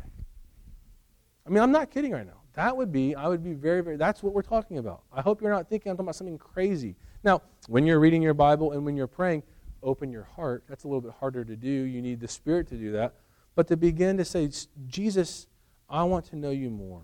I 1.45 1.49
mean, 1.49 1.61
I'm 1.61 1.73
not 1.73 1.91
kidding 1.91 2.13
right 2.13 2.25
now. 2.25 2.40
That 2.53 2.75
would 2.75 2.91
be, 2.91 3.15
I 3.15 3.27
would 3.27 3.43
be 3.43 3.53
very, 3.53 3.81
very, 3.81 3.95
that's 3.95 4.21
what 4.21 4.33
we're 4.33 4.41
talking 4.41 4.77
about. 4.77 5.03
I 5.11 5.21
hope 5.21 5.41
you're 5.41 5.51
not 5.51 5.69
thinking 5.69 5.89
I'm 5.89 5.95
talking 5.95 6.05
about 6.05 6.15
something 6.15 6.37
crazy. 6.37 6.95
Now, 7.23 7.41
when 7.67 7.85
you're 7.85 7.99
reading 7.99 8.21
your 8.21 8.33
Bible 8.33 8.73
and 8.73 8.85
when 8.85 8.97
you're 8.97 9.07
praying, 9.07 9.43
open 9.83 10.11
your 10.11 10.23
heart. 10.23 10.63
That's 10.67 10.83
a 10.83 10.87
little 10.87 11.01
bit 11.01 11.13
harder 11.19 11.43
to 11.43 11.55
do. 11.55 11.69
You 11.69 12.01
need 12.01 12.19
the 12.19 12.27
Spirit 12.27 12.67
to 12.69 12.75
do 12.75 12.91
that. 12.93 13.15
But 13.55 13.67
to 13.67 13.77
begin 13.77 14.17
to 14.17 14.25
say, 14.25 14.49
Jesus, 14.87 15.47
I 15.89 16.03
want 16.03 16.25
to 16.25 16.35
know 16.35 16.51
you 16.51 16.69
more. 16.69 17.03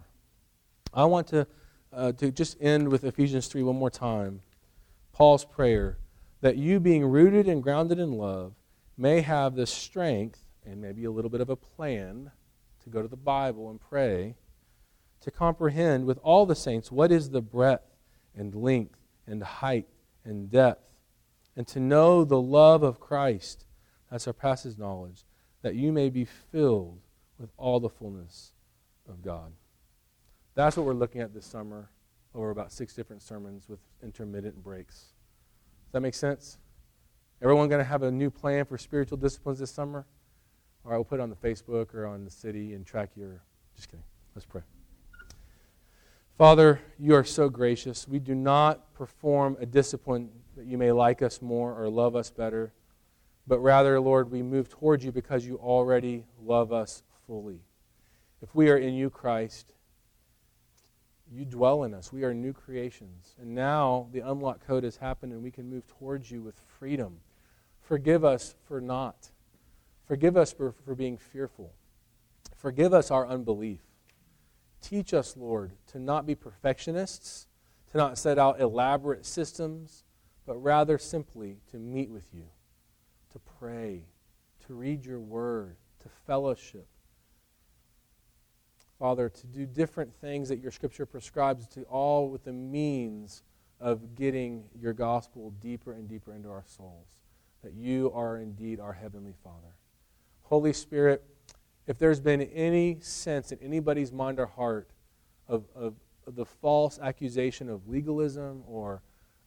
I 0.93 1.05
want 1.05 1.27
to, 1.27 1.47
uh, 1.91 2.11
to 2.13 2.31
just 2.31 2.57
end 2.61 2.89
with 2.89 3.03
Ephesians 3.03 3.47
3 3.47 3.63
one 3.63 3.75
more 3.75 3.89
time. 3.89 4.41
Paul's 5.13 5.45
prayer 5.45 5.97
that 6.41 6.57
you, 6.57 6.79
being 6.79 7.03
rooted 7.05 7.47
and 7.47 7.61
grounded 7.61 7.99
in 7.99 8.11
love, 8.11 8.53
may 8.97 9.21
have 9.21 9.55
the 9.55 9.65
strength 9.65 10.43
and 10.65 10.81
maybe 10.81 11.05
a 11.05 11.11
little 11.11 11.29
bit 11.29 11.41
of 11.41 11.49
a 11.49 11.55
plan 11.55 12.31
to 12.83 12.89
go 12.89 13.01
to 13.01 13.07
the 13.07 13.17
Bible 13.17 13.69
and 13.69 13.79
pray, 13.79 14.35
to 15.21 15.31
comprehend 15.31 16.05
with 16.05 16.19
all 16.23 16.45
the 16.45 16.55
saints 16.55 16.91
what 16.91 17.11
is 17.11 17.29
the 17.29 17.41
breadth 17.41 17.95
and 18.35 18.53
length 18.55 18.99
and 19.25 19.43
height 19.43 19.87
and 20.23 20.49
depth, 20.49 20.83
and 21.55 21.67
to 21.67 21.79
know 21.79 22.23
the 22.23 22.39
love 22.39 22.83
of 22.83 22.99
Christ 22.99 23.65
that 24.11 24.21
surpasses 24.21 24.77
knowledge, 24.77 25.25
that 25.61 25.75
you 25.75 25.91
may 25.91 26.09
be 26.09 26.25
filled 26.25 26.99
with 27.39 27.49
all 27.57 27.79
the 27.79 27.89
fullness 27.89 28.51
of 29.07 29.21
God. 29.21 29.51
That's 30.55 30.77
what 30.77 30.85
we're 30.85 30.93
looking 30.93 31.21
at 31.21 31.33
this 31.33 31.45
summer 31.45 31.89
over 32.33 32.49
about 32.49 32.71
six 32.71 32.93
different 32.93 33.21
sermons 33.21 33.67
with 33.67 33.79
intermittent 34.03 34.63
breaks. 34.63 34.95
Does 35.85 35.93
that 35.93 36.01
make 36.01 36.15
sense? 36.15 36.57
Everyone 37.41 37.69
going 37.69 37.79
to 37.79 37.85
have 37.85 38.03
a 38.03 38.11
new 38.11 38.29
plan 38.29 38.65
for 38.65 38.77
spiritual 38.77 39.17
disciplines 39.17 39.59
this 39.59 39.71
summer? 39.71 40.05
All 40.83 40.91
right, 40.91 40.97
we'll 40.97 41.05
put 41.05 41.19
it 41.19 41.23
on 41.23 41.29
the 41.29 41.35
Facebook 41.35 41.93
or 41.93 42.05
on 42.05 42.23
the 42.23 42.31
city 42.31 42.73
and 42.73 42.85
track 42.85 43.11
your. 43.15 43.41
Just 43.75 43.89
kidding. 43.89 44.03
Let's 44.33 44.45
pray. 44.45 44.61
Father, 46.37 46.79
you 46.99 47.15
are 47.15 47.23
so 47.23 47.49
gracious. 47.49 48.07
We 48.07 48.19
do 48.19 48.35
not 48.35 48.93
perform 48.93 49.57
a 49.59 49.65
discipline 49.65 50.29
that 50.55 50.67
you 50.67 50.77
may 50.77 50.91
like 50.91 51.23
us 51.23 51.41
more 51.41 51.73
or 51.73 51.89
love 51.89 52.15
us 52.15 52.29
better, 52.29 52.73
but 53.47 53.57
rather, 53.57 53.99
Lord, 53.99 54.29
we 54.29 54.43
move 54.43 54.69
towards 54.69 55.03
you 55.03 55.11
because 55.11 55.47
you 55.47 55.57
already 55.57 56.25
love 56.39 56.71
us 56.71 57.01
fully. 57.25 57.61
If 58.43 58.53
we 58.53 58.69
are 58.69 58.77
in 58.77 58.93
you, 58.93 59.09
Christ, 59.09 59.73
you 61.31 61.43
dwell 61.43 61.85
in 61.85 61.95
us. 61.95 62.13
We 62.13 62.23
are 62.23 62.35
new 62.35 62.53
creations. 62.53 63.35
And 63.41 63.55
now 63.55 64.07
the 64.11 64.19
unlock 64.19 64.65
code 64.67 64.83
has 64.83 64.97
happened 64.97 65.33
and 65.33 65.41
we 65.41 65.49
can 65.49 65.67
move 65.67 65.87
towards 65.87 66.29
you 66.29 66.43
with 66.43 66.61
freedom. 66.77 67.17
Forgive 67.81 68.23
us 68.23 68.53
for 68.67 68.79
not. 68.79 69.31
Forgive 70.05 70.37
us 70.37 70.53
for, 70.53 70.71
for 70.85 70.93
being 70.93 71.17
fearful. 71.17 71.73
Forgive 72.55 72.93
us 72.93 73.09
our 73.09 73.27
unbelief. 73.27 73.81
Teach 74.87 75.13
us, 75.13 75.35
Lord, 75.35 75.73
to 75.87 75.99
not 75.99 76.25
be 76.25 76.33
perfectionists, 76.33 77.45
to 77.91 77.97
not 77.97 78.17
set 78.17 78.39
out 78.39 78.61
elaborate 78.61 79.25
systems, 79.25 80.05
but 80.45 80.55
rather 80.63 80.97
simply 80.97 81.57
to 81.71 81.77
meet 81.77 82.09
with 82.09 82.33
you, 82.33 82.45
to 83.33 83.39
pray, 83.59 84.05
to 84.65 84.73
read 84.73 85.05
your 85.05 85.19
word, 85.19 85.75
to 86.03 86.09
fellowship. 86.25 86.87
Father, 88.97 89.27
to 89.27 89.45
do 89.45 89.65
different 89.65 90.15
things 90.21 90.47
that 90.47 90.59
your 90.59 90.71
scripture 90.71 91.05
prescribes 91.05 91.67
to 91.67 91.81
all 91.83 92.29
with 92.29 92.45
the 92.45 92.53
means 92.53 93.43
of 93.81 94.15
getting 94.15 94.63
your 94.73 94.93
gospel 94.93 95.51
deeper 95.59 95.91
and 95.91 96.07
deeper 96.07 96.33
into 96.33 96.49
our 96.49 96.63
souls. 96.65 97.17
That 97.61 97.73
you 97.73 98.09
are 98.15 98.37
indeed 98.37 98.79
our 98.79 98.93
Heavenly 98.93 99.33
Father. 99.43 99.75
Holy 100.43 100.71
Spirit, 100.71 101.25
if 101.87 101.97
there's 101.97 102.19
been 102.19 102.41
any 102.41 102.97
sense 102.99 103.51
in 103.51 103.59
anybody's 103.59 104.11
mind 104.11 104.39
or 104.39 104.45
heart 104.45 104.89
of, 105.47 105.65
of, 105.73 105.95
of 106.27 106.35
the 106.35 106.45
false 106.45 106.99
accusation 106.99 107.69
of 107.69 107.87
legalism 107.87 108.63
or 108.67 109.01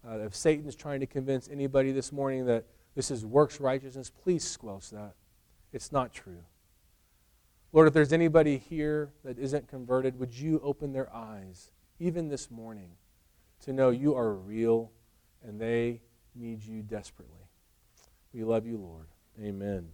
uh, 0.08 0.18
if 0.20 0.34
Satan's 0.34 0.74
trying 0.74 1.00
to 1.00 1.06
convince 1.06 1.48
anybody 1.48 1.92
this 1.92 2.10
morning 2.10 2.46
that 2.46 2.64
this 2.94 3.10
is 3.10 3.24
works 3.24 3.60
righteousness, 3.60 4.10
please 4.10 4.42
squelch 4.42 4.90
that. 4.90 5.12
It's 5.72 5.92
not 5.92 6.12
true. 6.12 6.42
Lord, 7.72 7.86
if 7.86 7.94
there's 7.94 8.12
anybody 8.12 8.56
here 8.56 9.12
that 9.24 9.38
isn't 9.38 9.68
converted, 9.68 10.18
would 10.18 10.34
you 10.34 10.60
open 10.64 10.92
their 10.92 11.14
eyes, 11.14 11.70
even 12.00 12.28
this 12.28 12.50
morning, 12.50 12.90
to 13.64 13.72
know 13.72 13.90
you 13.90 14.16
are 14.16 14.34
real 14.34 14.90
and 15.46 15.60
they 15.60 16.00
need 16.34 16.64
you 16.64 16.82
desperately? 16.82 17.46
We 18.32 18.42
love 18.42 18.66
you, 18.66 18.78
Lord. 18.78 19.06
Amen. 19.40 19.88